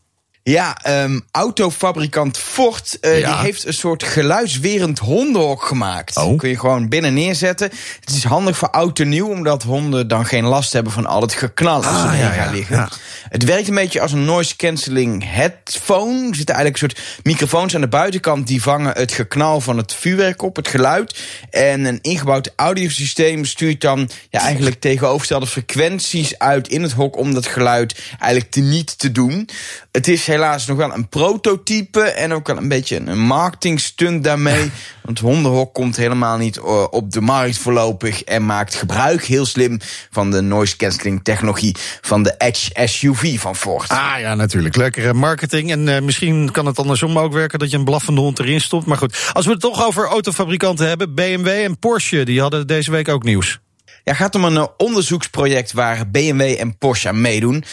Ja, 0.46 0.76
um, 0.86 1.22
autofabrikant 1.30 2.38
Ford 2.38 2.98
uh, 3.00 3.20
ja. 3.20 3.32
die 3.32 3.44
heeft 3.44 3.66
een 3.66 3.74
soort 3.74 4.02
geluidswerend 4.02 4.98
hondenhok 4.98 5.62
gemaakt. 5.62 6.16
Oh. 6.16 6.38
Kun 6.38 6.48
je 6.48 6.58
gewoon 6.58 6.88
binnen 6.88 7.14
neerzetten. 7.14 7.70
Het 8.00 8.10
is 8.10 8.24
handig 8.24 8.56
voor 8.56 8.70
oud 8.70 8.98
en 8.98 9.08
nieuw, 9.08 9.28
omdat 9.28 9.62
honden 9.62 10.08
dan 10.08 10.26
geen 10.26 10.44
last 10.44 10.72
hebben 10.72 10.92
van 10.92 11.06
al 11.06 11.20
het 11.20 11.32
geknal 11.32 11.76
als 11.76 11.86
ze 11.86 11.92
Ah, 11.92 12.04
erin 12.04 12.18
ja, 12.18 12.30
gaan 12.30 12.46
ja, 12.46 12.52
liggen. 12.52 12.88
Het 13.28 13.44
werkt 13.44 13.68
een 13.68 13.74
beetje 13.74 14.00
als 14.00 14.12
een 14.12 14.24
noise 14.24 14.56
cancelling 14.56 15.24
headphone. 15.26 16.28
Er 16.28 16.34
zitten 16.34 16.54
eigenlijk 16.54 16.82
een 16.82 16.90
soort 16.90 17.20
microfoons 17.22 17.74
aan 17.74 17.80
de 17.80 17.88
buitenkant 17.88 18.46
die 18.46 18.62
vangen 18.62 18.92
het 18.92 19.12
geknal 19.12 19.60
van 19.60 19.76
het 19.76 19.94
vuurwerk 19.94 20.42
op, 20.42 20.56
het 20.56 20.68
geluid. 20.68 21.18
En 21.50 21.84
een 21.84 21.98
ingebouwd 22.02 22.52
audiosysteem 22.56 23.44
stuurt 23.44 23.80
dan 23.80 24.10
ja, 24.30 24.40
eigenlijk 24.40 24.80
tegenovergestelde 24.80 25.46
frequenties 25.46 26.38
uit 26.38 26.68
in 26.68 26.82
het 26.82 26.92
hok 26.92 27.16
om 27.16 27.34
dat 27.34 27.46
geluid 27.46 28.00
eigenlijk 28.18 28.50
te 28.50 28.60
niet 28.60 28.98
te 28.98 29.12
doen. 29.12 29.48
Het 29.94 30.08
is 30.08 30.26
helaas 30.26 30.66
nog 30.66 30.76
wel 30.76 30.94
een 30.94 31.08
prototype 31.08 32.00
en 32.00 32.32
ook 32.32 32.46
wel 32.46 32.56
een 32.56 32.68
beetje 32.68 32.96
een 32.96 33.18
marketing 33.18 33.80
stunt 33.80 34.24
daarmee. 34.24 34.70
Want 35.02 35.18
hondenhok 35.18 35.74
komt 35.74 35.96
helemaal 35.96 36.36
niet 36.36 36.56
uh, 36.56 36.86
op 36.90 37.12
de 37.12 37.20
markt 37.20 37.58
voorlopig 37.58 38.22
en 38.22 38.46
maakt 38.46 38.74
gebruik 38.74 39.24
heel 39.24 39.46
slim 39.46 39.78
van 40.10 40.30
de 40.30 40.40
noise 40.40 40.76
cancelling 40.76 41.24
technologie 41.24 41.76
van 42.00 42.22
de 42.22 42.34
Edge 42.38 42.86
SUV 42.88 43.40
van 43.40 43.56
Ford. 43.56 43.88
Ah 43.88 44.14
ja, 44.18 44.34
natuurlijk. 44.34 44.76
Lekkere 44.76 45.12
marketing. 45.12 45.70
En 45.70 45.86
uh, 45.86 46.00
misschien 46.00 46.50
kan 46.50 46.66
het 46.66 46.78
andersom 46.78 47.18
ook 47.18 47.32
werken 47.32 47.58
dat 47.58 47.70
je 47.70 47.76
een 47.76 47.84
blaffende 47.84 48.20
hond 48.20 48.38
erin 48.38 48.60
stopt. 48.60 48.86
Maar 48.86 48.98
goed, 48.98 49.30
als 49.32 49.46
we 49.46 49.52
het 49.52 49.60
toch 49.60 49.86
over 49.86 50.06
autofabrikanten 50.06 50.88
hebben, 50.88 51.14
BMW 51.14 51.48
en 51.48 51.78
Porsche, 51.78 52.24
die 52.24 52.40
hadden 52.40 52.66
deze 52.66 52.90
week 52.90 53.08
ook 53.08 53.22
nieuws. 53.22 53.60
Ja, 53.86 53.92
het 54.12 54.16
gaat 54.16 54.34
om 54.34 54.44
een 54.44 54.54
uh, 54.54 54.66
onderzoeksproject 54.76 55.72
waar 55.72 56.10
BMW 56.10 56.40
en 56.40 56.78
Porsche 56.78 57.08
aan 57.08 57.20
meedoen. 57.20 57.64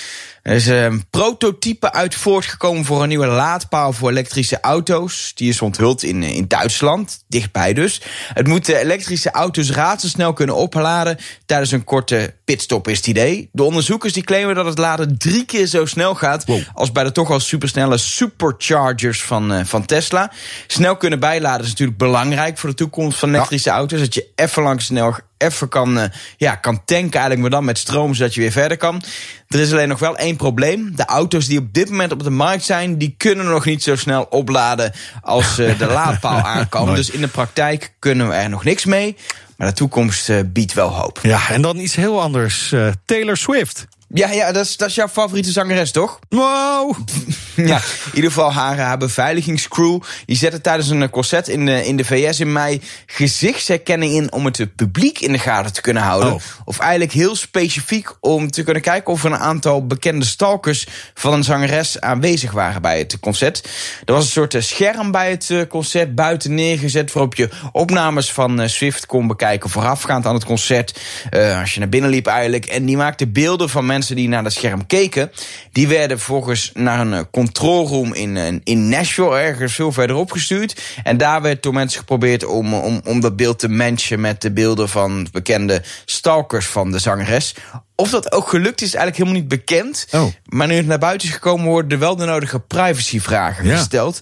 Er 0.41 0.55
is 0.55 0.67
een 0.67 1.05
prototype 1.09 1.91
uit 1.91 2.15
voortgekomen 2.15 2.85
voor 2.85 3.01
een 3.01 3.07
nieuwe 3.07 3.27
laadpaal 3.27 3.93
voor 3.93 4.09
elektrische 4.09 4.59
auto's. 4.59 5.31
Die 5.35 5.49
is 5.49 5.61
onthuld 5.61 6.03
in, 6.03 6.23
in 6.23 6.47
Duitsland, 6.47 7.23
dichtbij 7.27 7.73
dus. 7.73 8.01
Het 8.33 8.47
moet 8.47 8.65
de 8.65 8.77
elektrische 8.77 9.31
auto's 9.31 9.71
razendsnel 9.71 10.33
kunnen 10.33 10.55
opladen 10.55 11.17
tijdens 11.45 11.71
een 11.71 11.83
korte 11.83 12.33
pitstop 12.45 12.87
is 12.87 12.97
het 12.97 13.07
idee. 13.07 13.49
De 13.51 13.63
onderzoekers 13.63 14.13
die 14.13 14.23
claimen 14.23 14.55
dat 14.55 14.65
het 14.65 14.77
laden 14.77 15.17
drie 15.17 15.45
keer 15.45 15.65
zo 15.65 15.85
snel 15.85 16.15
gaat 16.15 16.45
wow. 16.45 16.61
als 16.73 16.91
bij 16.91 17.03
de 17.03 17.11
toch 17.11 17.31
al 17.31 17.39
supersnelle 17.39 17.97
superchargers 17.97 19.23
van, 19.23 19.53
uh, 19.53 19.63
van 19.63 19.85
Tesla. 19.85 20.31
Snel 20.67 20.97
kunnen 20.97 21.19
bijladen 21.19 21.63
is 21.63 21.69
natuurlijk 21.69 21.97
belangrijk 21.97 22.57
voor 22.57 22.69
de 22.69 22.75
toekomst 22.75 23.19
van 23.19 23.29
elektrische 23.29 23.69
ja. 23.69 23.75
auto's. 23.75 23.99
Dat 23.99 24.13
je 24.13 24.27
even 24.35 24.63
lang 24.63 24.81
snel 24.81 25.15
even 25.41 25.69
kan, 25.69 25.97
uh, 25.97 26.03
ja, 26.37 26.55
kan 26.55 26.85
tanken 26.85 27.19
eigenlijk, 27.19 27.41
maar 27.41 27.49
dan 27.49 27.65
met 27.65 27.77
stroom, 27.77 28.13
zodat 28.13 28.33
je 28.33 28.41
weer 28.41 28.51
verder 28.51 28.77
kan. 28.77 29.03
Er 29.51 29.59
is 29.59 29.71
alleen 29.71 29.87
nog 29.87 29.99
wel 29.99 30.17
één 30.17 30.35
probleem. 30.35 30.95
De 30.95 31.05
auto's 31.05 31.47
die 31.47 31.59
op 31.59 31.73
dit 31.73 31.89
moment 31.89 32.11
op 32.11 32.23
de 32.23 32.29
markt 32.29 32.63
zijn, 32.63 32.97
die 32.97 33.15
kunnen 33.17 33.45
nog 33.45 33.65
niet 33.65 33.83
zo 33.83 33.95
snel 33.95 34.27
opladen 34.29 34.91
als 35.21 35.59
uh, 35.59 35.77
de 35.77 35.85
laadpaal 35.99 36.41
aankomt. 36.41 36.95
Dus 36.95 37.09
in 37.09 37.21
de 37.21 37.27
praktijk 37.27 37.93
kunnen 37.99 38.27
we 38.27 38.33
er 38.33 38.49
nog 38.49 38.63
niks 38.63 38.85
mee. 38.85 39.15
Maar 39.57 39.67
de 39.67 39.75
toekomst 39.75 40.29
uh, 40.29 40.39
biedt 40.45 40.73
wel 40.73 40.89
hoop. 40.89 41.19
Ja, 41.21 41.49
en 41.49 41.61
dan 41.61 41.77
iets 41.77 41.95
heel 41.95 42.21
anders. 42.21 42.71
Uh, 42.71 42.87
Taylor 43.05 43.37
Swift. 43.37 43.87
Ja, 44.13 44.31
ja 44.31 44.51
dat, 44.51 44.65
is, 44.65 44.77
dat 44.77 44.89
is 44.89 44.95
jouw 44.95 45.07
favoriete 45.07 45.51
zangeres, 45.51 45.91
toch? 45.91 46.19
Wow! 46.29 46.97
ja, 47.55 47.77
in 47.77 48.13
ieder 48.13 48.31
geval 48.31 48.53
haar, 48.53 48.77
haar 48.77 48.97
beveiligingscrew. 48.97 49.99
Die 50.25 50.37
zette 50.37 50.61
tijdens 50.61 50.89
een 50.89 51.09
concert 51.09 51.47
in 51.47 51.65
de, 51.65 51.85
in 51.85 51.97
de 51.97 52.05
VS 52.05 52.39
in 52.39 52.51
mei 52.51 52.81
gezichtsherkenning 53.05 54.13
in 54.13 54.31
om 54.31 54.45
het 54.45 54.75
publiek 54.75 55.19
in 55.19 55.31
de 55.31 55.37
gaten 55.39 55.73
te 55.73 55.81
kunnen 55.81 56.03
houden. 56.03 56.33
Oh. 56.33 56.41
Of 56.65 56.79
eigenlijk 56.79 57.11
heel 57.11 57.35
specifiek 57.35 58.09
om 58.19 58.51
te 58.51 58.63
kunnen 58.63 58.81
kijken 58.81 59.13
of 59.13 59.23
er 59.23 59.31
een 59.31 59.37
aantal 59.37 59.87
bekende 59.87 60.25
stalkers 60.25 60.87
van 61.13 61.33
een 61.33 61.43
zangeres 61.43 61.99
aanwezig 61.99 62.51
waren 62.51 62.81
bij 62.81 62.97
het 62.97 63.19
concert. 63.19 63.69
Er 64.05 64.13
was 64.13 64.23
een 64.23 64.31
soort 64.31 64.55
scherm 64.59 65.11
bij 65.11 65.29
het 65.29 65.67
concert 65.69 66.15
buiten 66.15 66.53
neergezet 66.53 67.11
waarop 67.11 67.35
je 67.35 67.49
opnames 67.71 68.31
van 68.31 68.69
Swift 68.69 69.05
kon 69.05 69.27
bekijken 69.27 69.69
voorafgaand 69.69 70.25
aan 70.25 70.33
het 70.33 70.45
concert. 70.45 70.99
Uh, 71.31 71.59
als 71.59 71.73
je 71.73 71.79
naar 71.79 71.89
binnen 71.89 72.09
liep 72.09 72.27
eigenlijk. 72.27 72.65
En 72.65 72.85
die 72.85 72.97
maakte 72.97 73.27
beelden 73.27 73.69
van 73.69 73.85
mensen 73.85 74.00
die 74.07 74.27
naar 74.27 74.43
dat 74.43 74.53
scherm 74.53 74.87
keken, 74.87 75.31
die 75.71 75.87
werden 75.87 76.19
volgens 76.19 76.71
naar 76.73 76.99
een 76.99 77.29
controlroom 77.29 78.13
in, 78.13 78.61
in 78.63 78.89
Nashville, 78.89 79.37
ergens 79.37 79.73
veel 79.73 79.91
verderop 79.91 80.31
gestuurd. 80.31 80.81
En 81.03 81.17
daar 81.17 81.41
werd 81.41 81.63
door 81.63 81.73
mensen 81.73 81.99
geprobeerd 81.99 82.45
om, 82.45 82.73
om, 82.73 83.01
om 83.05 83.19
dat 83.19 83.35
beeld 83.35 83.59
te 83.59 83.69
matchen 83.69 84.19
met 84.21 84.41
de 84.41 84.51
beelden 84.51 84.89
van 84.89 85.27
bekende 85.31 85.81
stalkers 86.05 86.65
van 86.65 86.91
de 86.91 86.99
zangeres. 86.99 87.55
Of 87.95 88.09
dat 88.09 88.31
ook 88.31 88.49
gelukt 88.49 88.81
is, 88.81 88.87
is 88.87 88.93
eigenlijk 88.93 89.17
helemaal 89.17 89.39
niet 89.39 89.67
bekend. 89.67 90.07
Oh. 90.11 90.25
Maar 90.45 90.67
nu 90.67 90.75
het 90.75 90.85
naar 90.87 90.97
buiten 90.99 91.27
is 91.27 91.33
gekomen, 91.33 91.65
worden 91.65 91.91
er 91.91 91.99
wel 91.99 92.15
de 92.15 92.25
nodige 92.25 92.59
privacyvragen 92.59 93.65
Ja. 93.65 93.77
gesteld. 93.77 94.19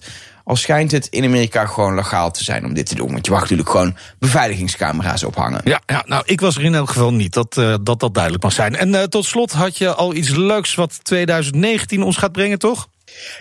Al 0.50 0.56
schijnt 0.56 0.90
het 0.90 1.06
in 1.06 1.24
Amerika 1.24 1.66
gewoon 1.66 1.94
legaal 1.94 2.30
te 2.30 2.44
zijn 2.44 2.64
om 2.64 2.74
dit 2.74 2.86
te 2.86 2.94
doen. 2.94 3.12
Want 3.12 3.26
je 3.26 3.32
mag 3.32 3.40
natuurlijk 3.40 3.70
gewoon 3.70 3.96
beveiligingscamera's 4.18 5.24
ophangen. 5.24 5.60
Ja, 5.64 5.80
ja, 5.86 6.02
nou, 6.06 6.22
ik 6.26 6.40
was 6.40 6.56
er 6.56 6.64
in 6.64 6.74
elk 6.74 6.88
geval 6.88 7.12
niet. 7.12 7.32
Dat 7.32 7.56
uh, 7.56 7.74
dat, 7.82 8.00
dat 8.00 8.14
duidelijk 8.14 8.42
mag 8.42 8.52
zijn. 8.52 8.76
En 8.76 8.88
uh, 8.88 9.02
tot 9.02 9.24
slot 9.24 9.52
had 9.52 9.78
je 9.78 9.94
al 9.94 10.14
iets 10.14 10.28
leuks 10.28 10.74
wat 10.74 11.04
2019 11.04 12.02
ons 12.02 12.16
gaat 12.16 12.32
brengen, 12.32 12.58
toch? 12.58 12.88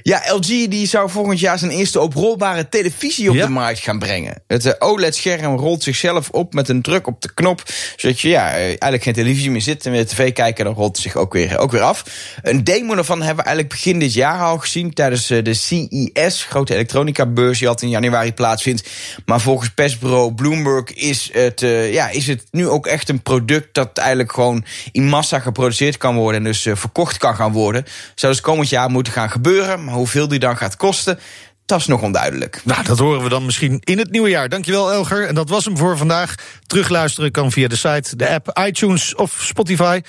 Ja, 0.03 0.21
LG 0.33 0.45
die 0.67 0.87
zou 0.87 1.09
volgend 1.09 1.39
jaar 1.39 1.59
zijn 1.59 1.71
eerste 1.71 1.99
oprolbare 1.99 2.69
televisie 2.69 3.29
op 3.29 3.35
Ja. 3.35 3.45
de 3.45 3.51
markt 3.51 3.79
gaan 3.79 3.99
brengen. 3.99 4.43
Het 4.47 4.65
uh, 4.65 4.73
OLED-scherm 4.79 5.55
rolt 5.55 5.83
zichzelf 5.83 6.29
op 6.29 6.53
met 6.53 6.69
een 6.69 6.81
druk 6.81 7.07
op 7.07 7.21
de 7.21 7.33
knop. 7.33 7.63
Zodat 7.95 8.19
je 8.19 8.29
ja, 8.29 8.49
uh, 8.49 8.63
eigenlijk 8.63 9.03
geen 9.03 9.13
televisie 9.13 9.51
meer 9.51 9.61
zit 9.61 9.85
en 9.85 9.91
weer 9.91 10.05
tv 10.07 10.33
kijken. 10.33 10.65
Dan 10.65 10.73
rolt 10.73 10.95
het 10.95 11.05
zich 11.05 11.15
ook 11.15 11.33
weer, 11.33 11.57
ook 11.57 11.71
weer 11.71 11.81
af. 11.81 12.03
Een 12.41 12.63
demo 12.63 12.95
daarvan 12.95 13.17
hebben 13.21 13.37
we 13.37 13.49
eigenlijk 13.49 13.69
begin 13.81 13.99
dit 13.99 14.13
jaar 14.13 14.39
al 14.39 14.57
gezien. 14.57 14.93
Tijdens 14.93 15.27
de 15.27 15.53
CES, 15.53 16.43
grote 16.43 16.73
elektronica-beurs 16.73 17.59
die 17.59 17.67
altijd 17.67 17.91
in 17.91 17.97
januari 18.01 18.33
plaatsvindt. 18.33 18.89
Maar 19.25 19.41
volgens 19.41 19.69
persbureau 19.69 20.33
Bloomberg 20.33 20.93
is 20.93 21.29
het, 21.33 21.61
uh, 21.61 21.93
ja, 21.93 22.09
is 22.09 22.27
het 22.27 22.43
nu 22.51 22.67
ook 22.67 22.87
echt 22.87 23.09
een 23.09 23.21
product 23.21 23.73
dat 23.73 23.97
eigenlijk 23.97 24.31
gewoon 24.31 24.65
in 24.91 25.07
massa 25.07 25.39
geproduceerd 25.39 25.97
kan 25.97 26.15
worden. 26.15 26.37
En 26.41 26.47
dus 26.47 26.65
uh, 26.65 26.75
verkocht 26.75 27.17
kan 27.17 27.35
gaan 27.35 27.51
worden. 27.51 27.85
Zou 28.15 28.31
dus 28.33 28.41
komend 28.41 28.69
jaar 28.69 28.89
moeten 28.89 29.13
gaan 29.13 29.29
Maar 29.65 29.93
hoeveel 29.93 30.27
die 30.27 30.39
dan 30.39 30.57
gaat 30.57 30.75
kosten, 30.77 31.19
dat 31.65 31.79
is 31.79 31.87
nog 31.87 32.01
onduidelijk. 32.01 32.61
Nou, 32.63 32.83
dat 32.83 32.99
horen 32.99 33.23
we 33.23 33.29
dan 33.29 33.45
misschien 33.45 33.81
in 33.83 33.97
het 33.97 34.11
nieuwe 34.11 34.29
jaar. 34.29 34.49
Dankjewel, 34.49 34.91
Elger. 34.91 35.27
En 35.27 35.35
dat 35.35 35.49
was 35.49 35.65
hem 35.65 35.77
voor 35.77 35.97
vandaag. 35.97 36.35
Terugluisteren 36.67 37.31
kan 37.31 37.51
via 37.51 37.67
de 37.67 37.75
site, 37.75 38.15
de 38.15 38.29
app, 38.29 38.59
iTunes 38.65 39.15
of 39.15 39.41
Spotify. 39.41 40.01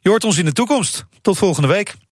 Je 0.00 0.08
hoort 0.08 0.24
ons 0.24 0.38
in 0.38 0.44
de 0.44 0.52
toekomst. 0.52 1.04
Tot 1.22 1.38
volgende 1.38 1.68
week. 1.68 1.94